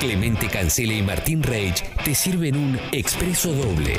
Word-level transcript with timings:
Clemente 0.00 0.48
Cancela 0.48 0.94
y 0.94 1.02
Martín 1.02 1.42
Reich 1.42 1.84
te 2.02 2.14
sirven 2.14 2.56
un 2.56 2.78
expreso 2.90 3.52
doble. 3.52 3.98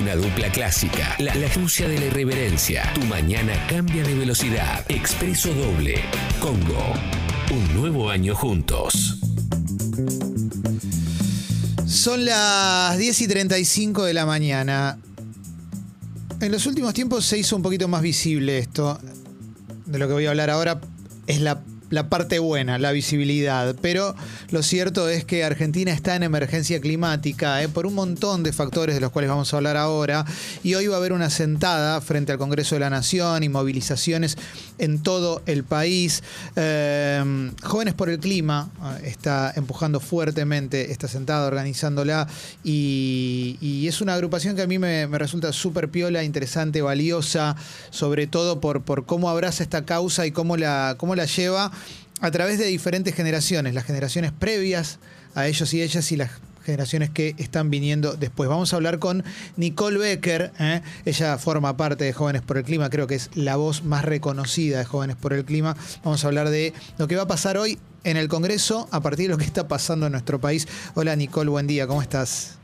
Una 0.00 0.16
dupla 0.16 0.50
clásica, 0.50 1.14
la, 1.18 1.34
la 1.34 1.46
de 1.46 1.98
la 2.00 2.06
irreverencia. 2.06 2.90
Tu 2.94 3.02
mañana 3.02 3.52
cambia 3.68 4.02
de 4.02 4.14
velocidad. 4.14 4.82
Expreso 4.88 5.52
doble. 5.52 5.96
Congo. 6.40 6.94
Un 7.50 7.74
nuevo 7.78 8.08
año 8.08 8.34
juntos. 8.34 9.18
Son 11.86 12.24
las 12.24 12.96
10 12.96 13.20
y 13.20 13.28
35 13.28 14.04
de 14.04 14.14
la 14.14 14.24
mañana. 14.24 14.98
En 16.40 16.50
los 16.50 16.64
últimos 16.64 16.94
tiempos 16.94 17.26
se 17.26 17.36
hizo 17.36 17.56
un 17.56 17.62
poquito 17.62 17.88
más 17.88 18.00
visible 18.00 18.56
esto. 18.56 18.98
De 19.84 19.98
lo 19.98 20.08
que 20.08 20.14
voy 20.14 20.24
a 20.24 20.30
hablar 20.30 20.48
ahora 20.48 20.80
es 21.26 21.42
la, 21.42 21.60
la 21.90 22.08
parte 22.08 22.38
buena, 22.38 22.78
la 22.78 22.92
visibilidad. 22.92 23.74
Pero 23.80 24.14
lo 24.50 24.62
cierto 24.62 25.08
es 25.08 25.24
que 25.24 25.44
Argentina 25.44 25.92
está 25.92 26.16
en 26.16 26.22
emergencia 26.22 26.80
climática 26.80 27.62
eh, 27.62 27.68
por 27.68 27.86
un 27.86 27.94
montón 27.94 28.42
de 28.42 28.52
factores 28.52 28.94
de 28.94 29.00
los 29.00 29.10
cuales 29.10 29.30
vamos 29.30 29.52
a 29.52 29.56
hablar 29.56 29.76
ahora. 29.76 30.24
Y 30.62 30.74
hoy 30.74 30.86
va 30.86 30.96
a 30.96 30.98
haber 30.98 31.12
una 31.12 31.30
sentada 31.30 32.00
frente 32.00 32.32
al 32.32 32.38
Congreso 32.38 32.74
de 32.74 32.80
la 32.80 32.90
Nación 32.90 33.42
y 33.42 33.48
movilizaciones 33.48 34.36
en 34.78 35.02
todo 35.02 35.42
el 35.46 35.64
país. 35.64 36.22
Eh, 36.56 37.52
Jóvenes 37.62 37.94
por 37.94 38.10
el 38.10 38.18
Clima 38.18 38.68
eh, 39.00 39.08
está 39.08 39.52
empujando 39.56 40.00
fuertemente 40.00 40.90
esta 40.92 41.08
sentada, 41.08 41.46
organizándola. 41.46 42.26
Y, 42.64 43.86
es 43.86 44.00
una 44.00 44.14
agrupación 44.14 44.56
que 44.56 44.62
a 44.62 44.66
mí 44.66 44.80
me, 44.80 45.06
me 45.06 45.16
resulta 45.16 45.52
súper 45.52 45.88
piola, 45.88 46.24
interesante, 46.24 46.82
valiosa, 46.82 47.54
sobre 47.90 48.26
todo 48.26 48.60
por, 48.60 48.82
por 48.82 49.06
cómo 49.06 49.30
abraza 49.30 49.62
esta 49.62 49.84
causa 49.84 50.26
y 50.26 50.32
cómo 50.32 50.56
la, 50.56 50.96
cómo 50.98 51.14
la 51.14 51.24
lleva 51.26 51.70
a 52.20 52.30
través 52.30 52.58
de 52.58 52.66
diferentes 52.66 53.14
generaciones, 53.14 53.74
las 53.74 53.84
generaciones 53.84 54.32
previas 54.32 54.98
a 55.34 55.46
ellos 55.46 55.72
y 55.74 55.82
ellas 55.82 56.10
y 56.12 56.16
las 56.16 56.30
generaciones 56.64 57.10
que 57.10 57.34
están 57.38 57.70
viniendo 57.70 58.14
después. 58.14 58.48
Vamos 58.48 58.72
a 58.72 58.76
hablar 58.76 58.98
con 58.98 59.24
Nicole 59.56 59.98
Becker, 59.98 60.52
¿eh? 60.58 60.82
ella 61.04 61.38
forma 61.38 61.76
parte 61.76 62.04
de 62.04 62.12
Jóvenes 62.12 62.42
por 62.42 62.58
el 62.58 62.64
Clima, 62.64 62.90
creo 62.90 63.06
que 63.06 63.14
es 63.14 63.30
la 63.34 63.56
voz 63.56 63.84
más 63.84 64.04
reconocida 64.04 64.78
de 64.78 64.84
Jóvenes 64.84 65.16
por 65.16 65.32
el 65.32 65.44
Clima. 65.44 65.76
Vamos 66.02 66.24
a 66.24 66.26
hablar 66.26 66.50
de 66.50 66.74
lo 66.98 67.06
que 67.06 67.16
va 67.16 67.22
a 67.22 67.28
pasar 67.28 67.56
hoy 67.56 67.78
en 68.02 68.16
el 68.16 68.28
Congreso 68.28 68.88
a 68.90 69.00
partir 69.00 69.26
de 69.26 69.32
lo 69.32 69.38
que 69.38 69.44
está 69.44 69.68
pasando 69.68 70.06
en 70.06 70.12
nuestro 70.12 70.40
país. 70.40 70.66
Hola 70.94 71.14
Nicole, 71.14 71.50
buen 71.50 71.66
día, 71.66 71.86
¿cómo 71.86 72.02
estás? 72.02 72.58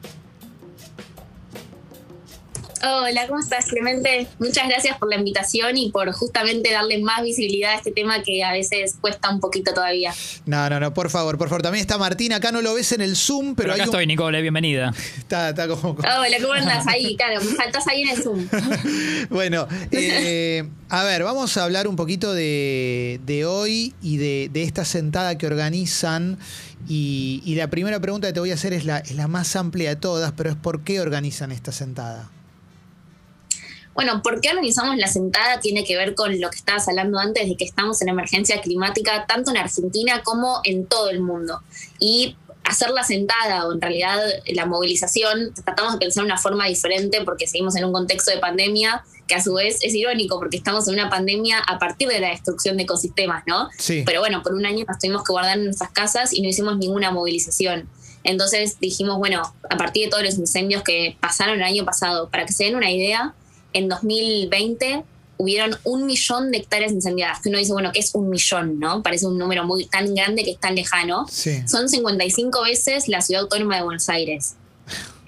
Hola, 2.84 3.28
¿cómo 3.28 3.38
estás, 3.38 3.66
Clemente? 3.66 4.26
Muchas 4.40 4.66
gracias 4.66 4.98
por 4.98 5.08
la 5.08 5.14
invitación 5.16 5.76
y 5.76 5.92
por 5.92 6.10
justamente 6.10 6.72
darle 6.72 7.00
más 7.00 7.22
visibilidad 7.22 7.74
a 7.74 7.76
este 7.76 7.92
tema 7.92 8.24
que 8.24 8.42
a 8.42 8.50
veces 8.52 8.96
cuesta 9.00 9.30
un 9.30 9.38
poquito 9.38 9.72
todavía. 9.72 10.12
No, 10.46 10.68
no, 10.68 10.80
no, 10.80 10.92
por 10.92 11.08
favor, 11.08 11.38
por 11.38 11.48
favor. 11.48 11.62
También 11.62 11.80
está 11.82 11.96
Martín, 11.96 12.32
acá 12.32 12.50
no 12.50 12.60
lo 12.60 12.74
ves 12.74 12.90
en 12.90 13.00
el 13.02 13.14
Zoom, 13.14 13.54
pero, 13.54 13.56
Pero 13.56 13.72
acá 13.74 13.82
hay 13.84 13.88
un- 13.88 13.94
estoy, 13.94 14.06
Nicole, 14.08 14.42
bienvenida. 14.42 14.92
Está, 15.18 15.50
está 15.50 15.68
como... 15.68 15.90
Hola, 15.92 16.36
¿cómo 16.40 16.52
andas 16.54 16.84
ahí? 16.88 17.14
Claro, 17.16 17.40
me 17.40 17.54
faltas 17.54 17.86
ahí 17.86 18.02
en 18.02 18.08
el 18.16 18.22
Zoom. 18.22 18.48
Bueno, 19.30 19.68
eh, 19.92 20.68
a 20.88 21.04
ver, 21.04 21.22
vamos 21.22 21.56
a 21.56 21.64
hablar 21.64 21.86
un 21.86 21.94
poquito 21.94 22.34
de, 22.34 23.20
de 23.24 23.44
hoy 23.46 23.94
y 24.02 24.16
de, 24.16 24.50
de 24.52 24.62
esta 24.64 24.84
sentada 24.84 25.38
que 25.38 25.46
organizan. 25.46 26.36
Y, 26.88 27.42
y 27.44 27.54
la 27.54 27.70
primera 27.70 28.00
pregunta 28.00 28.26
que 28.26 28.32
te 28.32 28.40
voy 28.40 28.50
a 28.50 28.54
hacer 28.54 28.72
es 28.72 28.84
la, 28.84 28.98
es 28.98 29.12
la 29.14 29.28
más 29.28 29.54
amplia 29.54 29.90
de 29.90 29.96
todas, 29.96 30.32
pero 30.32 30.50
es 30.50 30.56
¿por 30.56 30.82
qué 30.82 31.00
organizan 31.00 31.52
esta 31.52 31.70
sentada? 31.70 32.28
Bueno, 33.94 34.22
¿por 34.22 34.40
qué 34.40 34.50
organizamos 34.50 34.96
la 34.96 35.06
sentada? 35.06 35.60
Tiene 35.60 35.84
que 35.84 35.96
ver 35.96 36.14
con 36.14 36.40
lo 36.40 36.50
que 36.50 36.56
estabas 36.56 36.88
hablando 36.88 37.18
antes 37.18 37.48
de 37.48 37.56
que 37.56 37.64
estamos 37.64 38.00
en 38.02 38.08
emergencia 38.08 38.60
climática 38.60 39.26
tanto 39.26 39.50
en 39.50 39.58
Argentina 39.58 40.22
como 40.22 40.60
en 40.64 40.86
todo 40.86 41.10
el 41.10 41.20
mundo. 41.20 41.60
Y 41.98 42.36
hacer 42.64 42.90
la 42.90 43.02
sentada 43.04 43.66
o 43.66 43.72
en 43.72 43.80
realidad 43.80 44.18
la 44.46 44.66
movilización, 44.66 45.52
tratamos 45.64 45.94
de 45.94 45.98
pensar 45.98 46.24
una 46.24 46.38
forma 46.38 46.66
diferente 46.66 47.22
porque 47.24 47.46
seguimos 47.46 47.76
en 47.76 47.84
un 47.84 47.92
contexto 47.92 48.30
de 48.30 48.38
pandemia 48.38 49.04
que 49.26 49.34
a 49.34 49.42
su 49.42 49.54
vez 49.54 49.78
es 49.82 49.94
irónico 49.94 50.38
porque 50.38 50.56
estamos 50.56 50.86
en 50.88 50.94
una 50.94 51.10
pandemia 51.10 51.58
a 51.58 51.78
partir 51.78 52.08
de 52.08 52.20
la 52.20 52.28
destrucción 52.28 52.76
de 52.76 52.84
ecosistemas, 52.84 53.44
¿no? 53.46 53.68
Sí. 53.78 54.02
Pero 54.06 54.20
bueno, 54.20 54.42
por 54.42 54.54
un 54.54 54.64
año 54.64 54.84
nos 54.86 54.98
tuvimos 54.98 55.24
que 55.24 55.32
guardar 55.32 55.58
en 55.58 55.64
nuestras 55.64 55.90
casas 55.90 56.32
y 56.32 56.42
no 56.42 56.48
hicimos 56.48 56.78
ninguna 56.78 57.10
movilización. 57.10 57.88
Entonces 58.24 58.78
dijimos, 58.80 59.18
bueno, 59.18 59.42
a 59.68 59.76
partir 59.76 60.04
de 60.04 60.10
todos 60.10 60.22
los 60.22 60.38
incendios 60.38 60.82
que 60.82 61.16
pasaron 61.20 61.56
el 61.56 61.64
año 61.64 61.84
pasado, 61.84 62.28
para 62.30 62.46
que 62.46 62.52
se 62.52 62.64
den 62.64 62.76
una 62.76 62.90
idea, 62.90 63.34
en 63.72 63.88
2020 63.88 65.04
hubieron 65.38 65.76
un 65.84 66.06
millón 66.06 66.50
de 66.52 66.58
hectáreas 66.58 66.92
incendiadas. 66.92 67.40
Que 67.40 67.48
uno 67.48 67.58
dice, 67.58 67.72
bueno, 67.72 67.90
¿qué 67.92 67.98
es 68.00 68.14
un 68.14 68.30
millón? 68.30 68.78
¿no? 68.78 69.02
Parece 69.02 69.26
un 69.26 69.38
número 69.38 69.64
muy 69.64 69.86
tan 69.86 70.14
grande 70.14 70.44
que 70.44 70.52
es 70.52 70.60
tan 70.60 70.74
lejano. 70.74 71.26
Sí. 71.28 71.62
Son 71.66 71.88
55 71.88 72.62
veces 72.62 73.08
la 73.08 73.20
ciudad 73.20 73.42
autónoma 73.42 73.76
de 73.76 73.82
Buenos 73.82 74.08
Aires. 74.08 74.54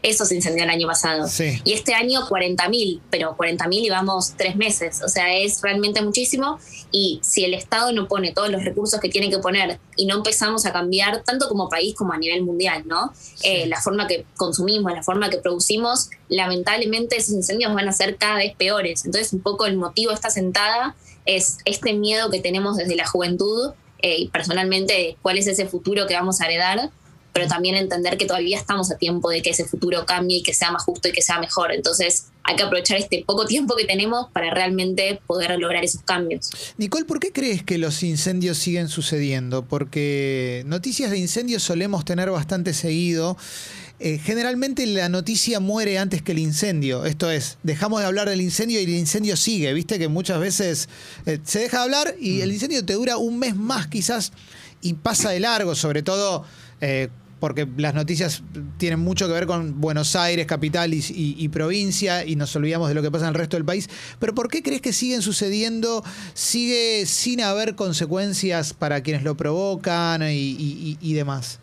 Eso 0.04 0.26
se 0.26 0.34
incendió 0.34 0.64
el 0.64 0.70
año 0.70 0.86
pasado. 0.86 1.26
Sí. 1.26 1.62
Y 1.64 1.72
este 1.72 1.94
año 1.94 2.28
40.000, 2.28 3.00
pero 3.10 3.34
40.000 3.38 3.80
llevamos 3.80 4.34
tres 4.36 4.54
meses. 4.54 5.00
O 5.02 5.08
sea, 5.08 5.34
es 5.34 5.62
realmente 5.62 6.02
muchísimo. 6.02 6.58
Y 6.92 7.20
si 7.22 7.42
el 7.42 7.54
Estado 7.54 7.90
no 7.90 8.06
pone 8.06 8.32
todos 8.32 8.50
los 8.50 8.62
recursos 8.64 9.00
que 9.00 9.08
tiene 9.08 9.30
que 9.30 9.38
poner 9.38 9.80
y 9.96 10.04
no 10.04 10.16
empezamos 10.16 10.66
a 10.66 10.74
cambiar, 10.74 11.22
tanto 11.22 11.48
como 11.48 11.70
país 11.70 11.94
como 11.94 12.12
a 12.12 12.18
nivel 12.18 12.42
mundial, 12.42 12.82
¿no? 12.86 13.14
Eh, 13.42 13.66
la 13.66 13.80
forma 13.80 14.06
que 14.06 14.26
consumimos, 14.36 14.92
la 14.92 15.02
forma 15.02 15.30
que 15.30 15.38
producimos, 15.38 16.10
lamentablemente 16.28 17.16
esos 17.16 17.34
incendios 17.34 17.72
van 17.72 17.88
a 17.88 17.92
ser 17.92 18.16
cada 18.16 18.36
vez 18.36 18.54
peores. 18.54 19.06
Entonces, 19.06 19.32
un 19.32 19.40
poco 19.40 19.64
el 19.64 19.78
motivo 19.78 20.10
de 20.10 20.16
esta 20.16 20.28
sentada 20.28 20.94
es 21.24 21.56
este 21.64 21.94
miedo 21.94 22.30
que 22.30 22.40
tenemos 22.40 22.76
desde 22.76 22.94
la 22.94 23.06
juventud 23.06 23.72
eh, 24.00 24.16
y 24.18 24.28
personalmente 24.28 25.16
cuál 25.22 25.38
es 25.38 25.46
ese 25.46 25.64
futuro 25.64 26.06
que 26.06 26.12
vamos 26.12 26.42
a 26.42 26.44
heredar 26.44 26.90
pero 27.34 27.48
también 27.48 27.74
entender 27.74 28.16
que 28.16 28.26
todavía 28.26 28.56
estamos 28.56 28.92
a 28.92 28.96
tiempo 28.96 29.28
de 29.28 29.42
que 29.42 29.50
ese 29.50 29.64
futuro 29.64 30.06
cambie 30.06 30.38
y 30.38 30.42
que 30.44 30.54
sea 30.54 30.70
más 30.70 30.84
justo 30.84 31.08
y 31.08 31.12
que 31.12 31.20
sea 31.20 31.40
mejor. 31.40 31.72
Entonces 31.72 32.26
hay 32.44 32.54
que 32.54 32.62
aprovechar 32.62 32.96
este 32.96 33.24
poco 33.26 33.44
tiempo 33.44 33.74
que 33.74 33.84
tenemos 33.84 34.28
para 34.32 34.54
realmente 34.54 35.20
poder 35.26 35.58
lograr 35.58 35.82
esos 35.82 36.02
cambios. 36.02 36.50
Nicole, 36.78 37.04
¿por 37.06 37.18
qué 37.18 37.32
crees 37.32 37.64
que 37.64 37.76
los 37.76 38.04
incendios 38.04 38.56
siguen 38.58 38.88
sucediendo? 38.88 39.64
Porque 39.66 40.62
noticias 40.66 41.10
de 41.10 41.18
incendios 41.18 41.64
solemos 41.64 42.04
tener 42.04 42.30
bastante 42.30 42.72
seguido. 42.72 43.36
Eh, 43.98 44.18
generalmente 44.18 44.86
la 44.86 45.08
noticia 45.08 45.58
muere 45.58 45.98
antes 45.98 46.22
que 46.22 46.32
el 46.32 46.38
incendio. 46.38 47.04
Esto 47.04 47.32
es, 47.32 47.58
dejamos 47.64 47.98
de 47.98 48.06
hablar 48.06 48.28
del 48.28 48.42
incendio 48.42 48.80
y 48.80 48.84
el 48.84 48.90
incendio 48.90 49.36
sigue. 49.36 49.72
Viste 49.72 49.98
que 49.98 50.06
muchas 50.06 50.38
veces 50.38 50.88
eh, 51.26 51.40
se 51.42 51.58
deja 51.58 51.78
de 51.78 51.82
hablar 51.82 52.14
y 52.20 52.42
el 52.42 52.52
incendio 52.52 52.84
te 52.84 52.92
dura 52.92 53.16
un 53.16 53.40
mes 53.40 53.56
más 53.56 53.88
quizás 53.88 54.30
y 54.82 54.94
pasa 54.94 55.30
de 55.30 55.40
largo, 55.40 55.74
sobre 55.74 56.02
todo 56.02 56.44
eh, 56.80 57.08
porque 57.40 57.68
las 57.76 57.94
noticias 57.94 58.42
tienen 58.78 59.00
mucho 59.00 59.26
que 59.26 59.32
ver 59.34 59.46
con 59.46 59.80
Buenos 59.80 60.16
Aires, 60.16 60.46
capital 60.46 60.94
y, 60.94 61.48
provincia, 61.48 62.24
y 62.24 62.36
nos 62.36 62.54
olvidamos 62.56 62.88
de 62.88 62.94
lo 62.94 63.02
que 63.02 63.10
pasa 63.10 63.24
en 63.24 63.30
el 63.30 63.34
resto 63.34 63.56
del 63.56 63.64
país. 63.64 63.88
Pero 64.18 64.34
¿por 64.34 64.48
qué 64.48 64.62
crees 64.62 64.80
que 64.80 64.92
siguen 64.92 65.20
sucediendo? 65.22 66.02
¿Sigue 66.32 67.04
sin 67.06 67.40
haber 67.42 67.74
consecuencias 67.74 68.72
para 68.72 69.02
quienes 69.02 69.22
lo 69.24 69.36
provocan 69.36 70.22
y- 70.30 70.96
y 71.00 71.12
demás? 71.12 71.58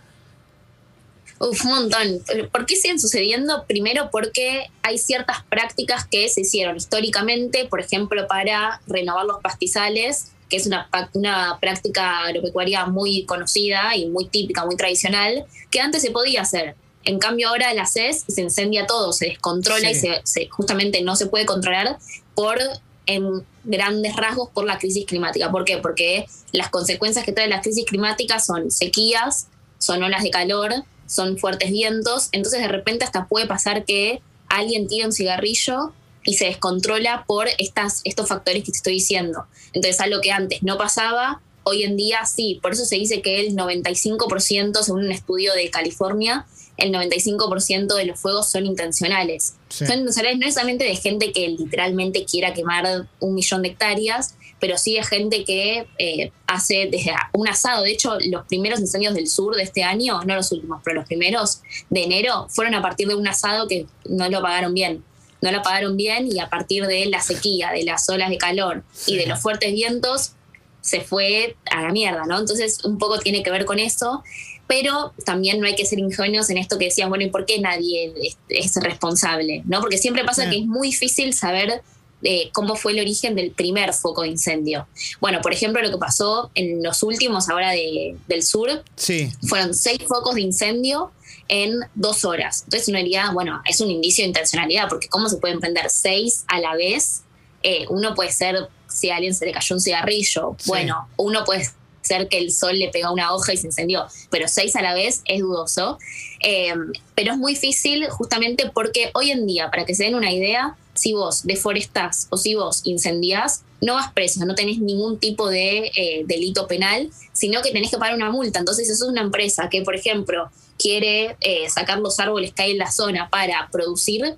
Uf, 1.40 1.66
un 1.66 1.72
montón. 1.72 2.22
¿Por 2.52 2.68
qué 2.68 2.76
siguen 2.76 3.00
sucediendo? 3.00 3.66
Primero 3.68 4.10
porque 4.12 4.68
hay 4.84 5.00
ciertas 5.00 5.38
prácticas 5.50 6.06
que 6.06 6.30
se 6.30 6.42
hicieron 6.42 6.78
históricamente, 6.78 7.66
por 7.66 7.80
ejemplo, 7.80 8.28
para 8.28 8.80
renovar 8.86 9.26
los 9.26 9.42
pastizales, 9.42 10.28
que 10.51 10.57
es 10.57 10.67
una, 10.67 10.88
una 11.13 11.57
práctica 11.59 12.25
agropecuaria 12.25 12.85
muy 12.85 13.25
conocida 13.25 13.95
y 13.95 14.06
muy 14.07 14.25
típica, 14.28 14.66
muy 14.66 14.75
tradicional, 14.75 15.45
que 15.72 15.79
antes 15.79 16.01
se 16.03 16.12
podía 16.12 16.41
hacer. 16.41 16.75
En 17.06 17.17
cambio 17.17 17.47
ahora 17.50 17.73
la 17.73 17.88
CES 17.88 18.25
se 18.28 18.41
incendia 18.41 18.85
todo, 18.85 19.13
se 19.13 19.25
descontrola 19.28 19.88
Sí. 19.89 19.91
y 19.91 19.95
se, 19.95 20.22
se- 20.25 20.47
justamente 20.50 21.01
no 21.01 21.16
se 21.16 21.25
puede 21.25 21.45
controlar 21.47 21.97
por 22.35 22.59
en 23.07 23.44
grandes 23.63 24.16
rasgos 24.16 24.50
por 24.53 24.66
la 24.66 24.78
crisis 24.78 25.06
climática. 25.07 25.50
¿Por 25.51 25.66
qué? 25.66 25.78
Porque 25.78 26.28
las 26.51 26.69
consecuencias 26.69 27.25
que 27.25 27.31
trae 27.31 27.47
la 27.47 27.62
crisis 27.62 27.85
climática 27.85 28.39
son 28.39 28.69
sequías, 28.69 29.47
son 29.79 30.03
olas 30.03 30.22
de 30.22 30.29
calor, 30.29 30.72
son 31.07 31.38
fuertes 31.38 31.71
vientos, 31.71 32.30
entonces 32.33 32.62
de 32.62 32.68
repente 32.68 33.04
hasta 33.04 33.25
puede 33.25 33.47
pasar 33.47 33.83
que 33.86 34.21
alguien 34.50 34.88
tire 34.88 35.06
un 35.06 35.12
cigarrillo 35.13 35.94
y 36.23 36.35
se 36.35 36.45
descontrola 36.45 37.25
por 37.25 37.47
estas, 37.57 38.01
estos 38.03 38.27
factores 38.27 38.63
que 38.63 38.71
te 38.71 38.77
estoy 38.77 38.94
diciendo. 38.94 39.45
Entonces 39.73 40.00
algo 40.01 40.21
que 40.21 40.31
antes 40.31 40.63
no 40.63 40.77
pasaba, 40.77 41.41
hoy 41.63 41.83
en 41.83 41.97
día 41.97 42.25
sí, 42.25 42.59
por 42.62 42.73
eso 42.73 42.85
se 42.85 42.95
dice 42.95 43.21
que 43.21 43.39
el 43.39 43.56
95%, 43.56 44.83
según 44.83 45.06
un 45.06 45.12
estudio 45.12 45.53
de 45.53 45.69
California, 45.69 46.45
el 46.77 46.91
95% 46.91 47.95
de 47.95 48.06
los 48.06 48.19
fuegos 48.19 48.50
son 48.50 48.65
intencionales. 48.65 49.56
Sí. 49.69 49.85
Son 49.85 50.00
intencionales 50.00 50.39
no 50.39 50.45
necesariamente 50.45 50.85
de 50.85 50.95
gente 50.95 51.31
que 51.31 51.47
literalmente 51.50 52.25
quiera 52.25 52.53
quemar 52.53 53.07
un 53.19 53.35
millón 53.35 53.62
de 53.62 53.69
hectáreas, 53.69 54.35
pero 54.59 54.77
sí 54.77 54.95
de 54.95 55.03
gente 55.03 55.44
que 55.44 55.88
eh, 55.97 56.31
hace 56.47 56.88
desde 56.91 57.13
un 57.33 57.47
asado. 57.47 57.83
De 57.83 57.91
hecho, 57.91 58.18
los 58.27 58.45
primeros 58.45 58.79
incendios 58.79 59.13
del 59.13 59.27
sur 59.27 59.56
de 59.56 59.63
este 59.63 59.83
año, 59.83 60.21
no 60.23 60.35
los 60.35 60.51
últimos, 60.51 60.81
pero 60.83 60.95
los 60.97 61.07
primeros 61.07 61.62
de 61.89 62.03
enero, 62.03 62.47
fueron 62.50 62.75
a 62.75 62.81
partir 62.81 63.07
de 63.07 63.15
un 63.15 63.27
asado 63.27 63.68
que 63.68 63.85
no 64.06 64.29
lo 64.29 64.41
pagaron 64.41 64.73
bien. 64.73 65.03
No 65.42 65.52
lo 65.52 65.62
pagaron 65.62 65.98
bien 65.98 66.28
y 66.32 66.40
a 66.40 66.50
partir 66.50 66.86
de 66.86 67.06
la 67.08 67.22
sequía, 67.22 67.72
de 67.72 67.84
las 67.84 68.08
olas 68.10 68.30
de 68.30 68.38
calor 68.38 68.84
Sí. 68.94 69.14
y 69.14 69.18
de 69.18 69.26
los 69.28 69.40
fuertes 69.40 69.74
vientos, 69.74 70.34
se 70.82 71.02
fue 71.02 71.56
a 71.70 71.82
la 71.84 71.92
mierda, 71.92 72.24
¿no? 72.26 72.40
Entonces, 72.40 72.84
un 72.86 72.98
poco 72.98 73.20
tiene 73.20 73.44
que 73.44 73.52
ver 73.52 73.66
con 73.66 73.80
eso. 73.80 74.24
pero 74.68 75.12
también 75.26 75.60
no 75.60 75.68
hay 75.68 75.76
que 75.76 75.86
ser 75.86 76.00
ingenuos 76.00 76.50
en 76.50 76.58
esto 76.58 76.78
que 76.78 76.86
decías, 76.86 77.10
bueno, 77.10 77.26
¿y 77.26 77.30
por 77.30 77.46
qué 77.46 77.60
nadie 77.60 78.14
es, 78.48 78.76
responsable? 78.78 79.64
¿no? 79.66 79.82
Porque 79.82 79.98
siempre 79.98 80.24
pasa 80.24 80.50
que 80.50 80.60
es 80.60 80.66
muy 80.66 80.92
difícil 80.92 81.34
saber 81.34 81.82
eh, 82.24 82.50
cómo 82.54 82.78
fue 82.78 82.94
el 82.94 83.00
origen 83.02 83.36
del 83.36 83.52
primer 83.52 83.94
foco 83.94 84.22
de 84.22 84.30
incendio. 84.30 84.88
Bueno, 85.20 85.42
por 85.42 85.52
ejemplo, 85.52 85.82
lo 85.82 85.92
que 85.92 85.98
pasó 85.98 86.52
en 86.56 86.82
los 86.82 87.04
últimos 87.04 87.50
ahora 87.50 87.72
del 87.72 88.44
sur, 88.44 88.82
sí. 88.96 89.30
fueron 89.46 89.74
seis 89.74 90.00
focos 90.08 90.36
de 90.36 90.42
incendio 90.42 91.12
en 91.48 91.80
dos 91.96 92.26
horas. 92.26 92.64
Entonces 92.64 92.88
uno 92.88 92.98
diría, 93.00 93.32
bueno, 93.32 93.62
es 93.66 93.82
un 93.82 93.92
indicio 93.92 94.24
de 94.24 94.30
intencionalidad, 94.30 94.88
porque 94.90 95.08
¿cómo 95.08 95.30
se 95.30 95.38
pueden 95.38 95.60
prender 95.60 95.90
seis 95.90 96.46
a 96.48 96.60
la 96.60 96.76
vez? 96.76 97.24
Eh, 97.64 97.86
uno 97.90 98.16
puede 98.16 98.32
ser, 98.32 98.70
si 98.88 99.10
a 99.10 99.18
alguien 99.18 99.34
se 99.34 99.46
le 99.46 99.52
cayó 99.52 99.76
un 99.76 99.82
cigarrillo, 99.82 100.56
bueno, 100.66 101.08
uno 101.18 101.44
puede 101.46 101.68
ser 102.02 102.28
que 102.28 102.40
el 102.40 102.52
sol 102.52 102.78
le 102.80 102.90
pegó 102.90 103.12
una 103.12 103.34
hoja 103.34 103.54
y 103.54 103.58
se 103.58 103.68
encendió, 103.68 104.08
pero 104.30 104.48
seis 104.48 104.76
a 104.76 104.82
la 104.82 104.94
vez 104.94 105.22
es 105.26 105.42
dudoso. 105.42 106.00
Eh, 106.44 106.74
pero 107.16 107.34
es 107.34 107.38
muy 107.38 107.54
difícil 107.54 108.10
justamente 108.10 108.72
porque 108.74 109.12
hoy 109.14 109.32
en 109.32 109.46
día, 109.46 109.70
para 109.70 109.86
que 109.86 109.94
se 109.94 110.06
den 110.06 110.16
una 110.16 110.32
idea, 110.32 110.76
si 110.94 111.14
vos 111.14 111.44
deforestás 111.44 112.28
o 112.30 112.38
si 112.38 112.56
vos 112.56 112.82
incendiás, 112.84 113.64
no 113.82 113.96
vas 113.96 114.12
preso, 114.14 114.46
no 114.46 114.56
tenés 114.56 114.80
ningún 114.80 115.20
tipo 115.20 115.50
de 115.50 115.92
eh, 115.96 116.24
delito 116.26 116.68
penal, 116.68 117.10
sino 117.34 117.62
que 117.62 117.72
tenés 117.72 117.90
que 117.90 117.98
pagar 117.98 118.16
una 118.16 118.30
multa. 118.30 118.60
Entonces, 118.60 118.90
eso 118.90 119.06
es 119.06 119.10
una 119.10 119.22
empresa 119.22 119.70
que, 119.70 119.82
por 119.82 119.96
ejemplo, 119.96 120.50
quiere 120.81 121.36
eh, 121.42 121.69
sacar 121.69 122.00
los 122.00 122.19
árboles 122.19 122.54
que 122.54 122.63
hay 122.63 122.72
en 122.72 122.78
la 122.78 122.92
zona 122.92 123.30
para 123.30 123.69
producir, 123.72 124.36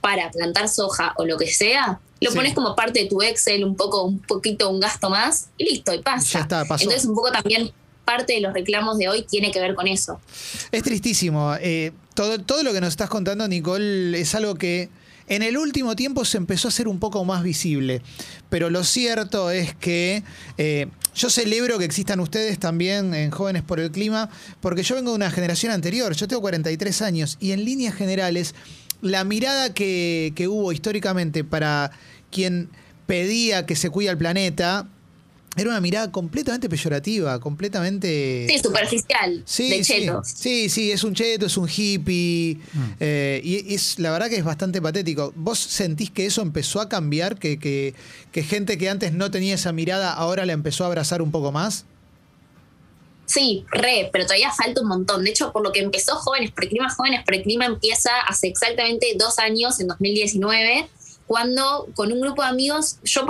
para 0.00 0.30
plantar 0.30 0.68
soja 0.68 1.12
o 1.16 1.24
lo 1.24 1.36
que 1.36 1.48
sea, 1.48 2.00
lo 2.20 2.32
pones 2.32 2.54
como 2.54 2.74
parte 2.76 3.00
de 3.00 3.06
tu 3.06 3.20
Excel, 3.20 3.64
un 3.64 3.76
poco, 3.76 4.04
un 4.04 4.20
poquito, 4.20 4.70
un 4.70 4.80
gasto 4.80 5.10
más, 5.10 5.48
y 5.58 5.64
listo, 5.64 5.92
y 5.92 6.00
pasa. 6.00 6.38
Ya 6.38 6.40
está, 6.40 6.60
Entonces, 6.62 7.04
un 7.04 7.14
poco 7.14 7.32
también 7.32 7.72
parte 8.04 8.34
de 8.34 8.40
los 8.40 8.52
reclamos 8.52 8.98
de 8.98 9.08
hoy 9.08 9.22
tiene 9.22 9.50
que 9.50 9.60
ver 9.60 9.74
con 9.74 9.86
eso. 9.86 10.20
Es 10.70 10.82
tristísimo. 10.82 11.54
Eh, 11.60 11.92
todo, 12.14 12.38
todo 12.38 12.62
lo 12.62 12.72
que 12.72 12.80
nos 12.80 12.90
estás 12.90 13.08
contando, 13.08 13.46
Nicole, 13.48 14.18
es 14.20 14.34
algo 14.34 14.54
que 14.54 14.88
en 15.28 15.42
el 15.42 15.56
último 15.56 15.96
tiempo 15.96 16.24
se 16.24 16.36
empezó 16.36 16.68
a 16.68 16.70
hacer 16.70 16.88
un 16.88 16.98
poco 16.98 17.24
más 17.24 17.42
visible, 17.42 18.02
pero 18.50 18.70
lo 18.70 18.84
cierto 18.84 19.50
es 19.50 19.74
que 19.74 20.22
eh, 20.58 20.88
yo 21.14 21.30
celebro 21.30 21.78
que 21.78 21.84
existan 21.84 22.20
ustedes 22.20 22.58
también 22.58 23.14
en 23.14 23.30
Jóvenes 23.30 23.62
por 23.62 23.80
el 23.80 23.90
Clima, 23.90 24.30
porque 24.60 24.82
yo 24.82 24.94
vengo 24.94 25.10
de 25.10 25.16
una 25.16 25.30
generación 25.30 25.72
anterior, 25.72 26.14
yo 26.14 26.28
tengo 26.28 26.40
43 26.42 27.02
años 27.02 27.36
y 27.40 27.52
en 27.52 27.64
líneas 27.64 27.94
generales 27.94 28.54
la 29.00 29.24
mirada 29.24 29.74
que, 29.74 30.32
que 30.34 30.48
hubo 30.48 30.72
históricamente 30.72 31.44
para 31.44 31.90
quien 32.30 32.70
pedía 33.06 33.66
que 33.66 33.76
se 33.76 33.90
cuide 33.90 34.10
al 34.10 34.18
planeta, 34.18 34.88
era 35.54 35.68
una 35.68 35.80
mirada 35.80 36.10
completamente 36.10 36.68
peyorativa, 36.68 37.38
completamente. 37.38 38.46
Sí, 38.48 38.58
superficial. 38.58 39.42
Sí, 39.44 39.68
de 39.68 39.82
chetos. 39.82 40.28
Sí, 40.28 40.70
sí, 40.70 40.90
es 40.90 41.04
un 41.04 41.14
cheto, 41.14 41.46
es 41.46 41.56
un 41.58 41.68
hippie. 41.68 42.58
Mm. 42.72 42.80
Eh, 43.00 43.40
y 43.44 43.74
es 43.74 43.98
la 43.98 44.10
verdad 44.12 44.30
que 44.30 44.36
es 44.36 44.44
bastante 44.44 44.80
patético. 44.80 45.32
¿Vos 45.36 45.58
sentís 45.58 46.10
que 46.10 46.24
eso 46.24 46.40
empezó 46.40 46.80
a 46.80 46.88
cambiar? 46.88 47.38
Que, 47.38 47.58
que, 47.58 47.94
que 48.32 48.42
gente 48.42 48.78
que 48.78 48.88
antes 48.88 49.12
no 49.12 49.30
tenía 49.30 49.54
esa 49.54 49.72
mirada 49.72 50.12
ahora 50.12 50.46
la 50.46 50.54
empezó 50.54 50.84
a 50.84 50.86
abrazar 50.86 51.20
un 51.20 51.30
poco 51.30 51.52
más? 51.52 51.84
Sí, 53.26 53.64
re, 53.70 54.08
pero 54.12 54.24
todavía 54.24 54.52
falta 54.52 54.80
un 54.80 54.88
montón. 54.88 55.22
De 55.22 55.30
hecho, 55.30 55.52
por 55.52 55.62
lo 55.62 55.72
que 55.72 55.80
empezó 55.80 56.16
Jóvenes 56.16 56.50
por 56.50 56.66
Clima, 56.68 56.88
Jóvenes 56.90 57.24
por 57.24 57.40
Clima 57.42 57.66
empieza 57.66 58.10
hace 58.26 58.48
exactamente 58.48 59.14
dos 59.18 59.38
años, 59.38 59.80
en 59.80 59.88
2019 59.88 60.88
cuando 61.32 61.88
con 61.94 62.12
un 62.12 62.20
grupo 62.20 62.42
de 62.42 62.48
amigos, 62.48 62.98
yo 63.04 63.24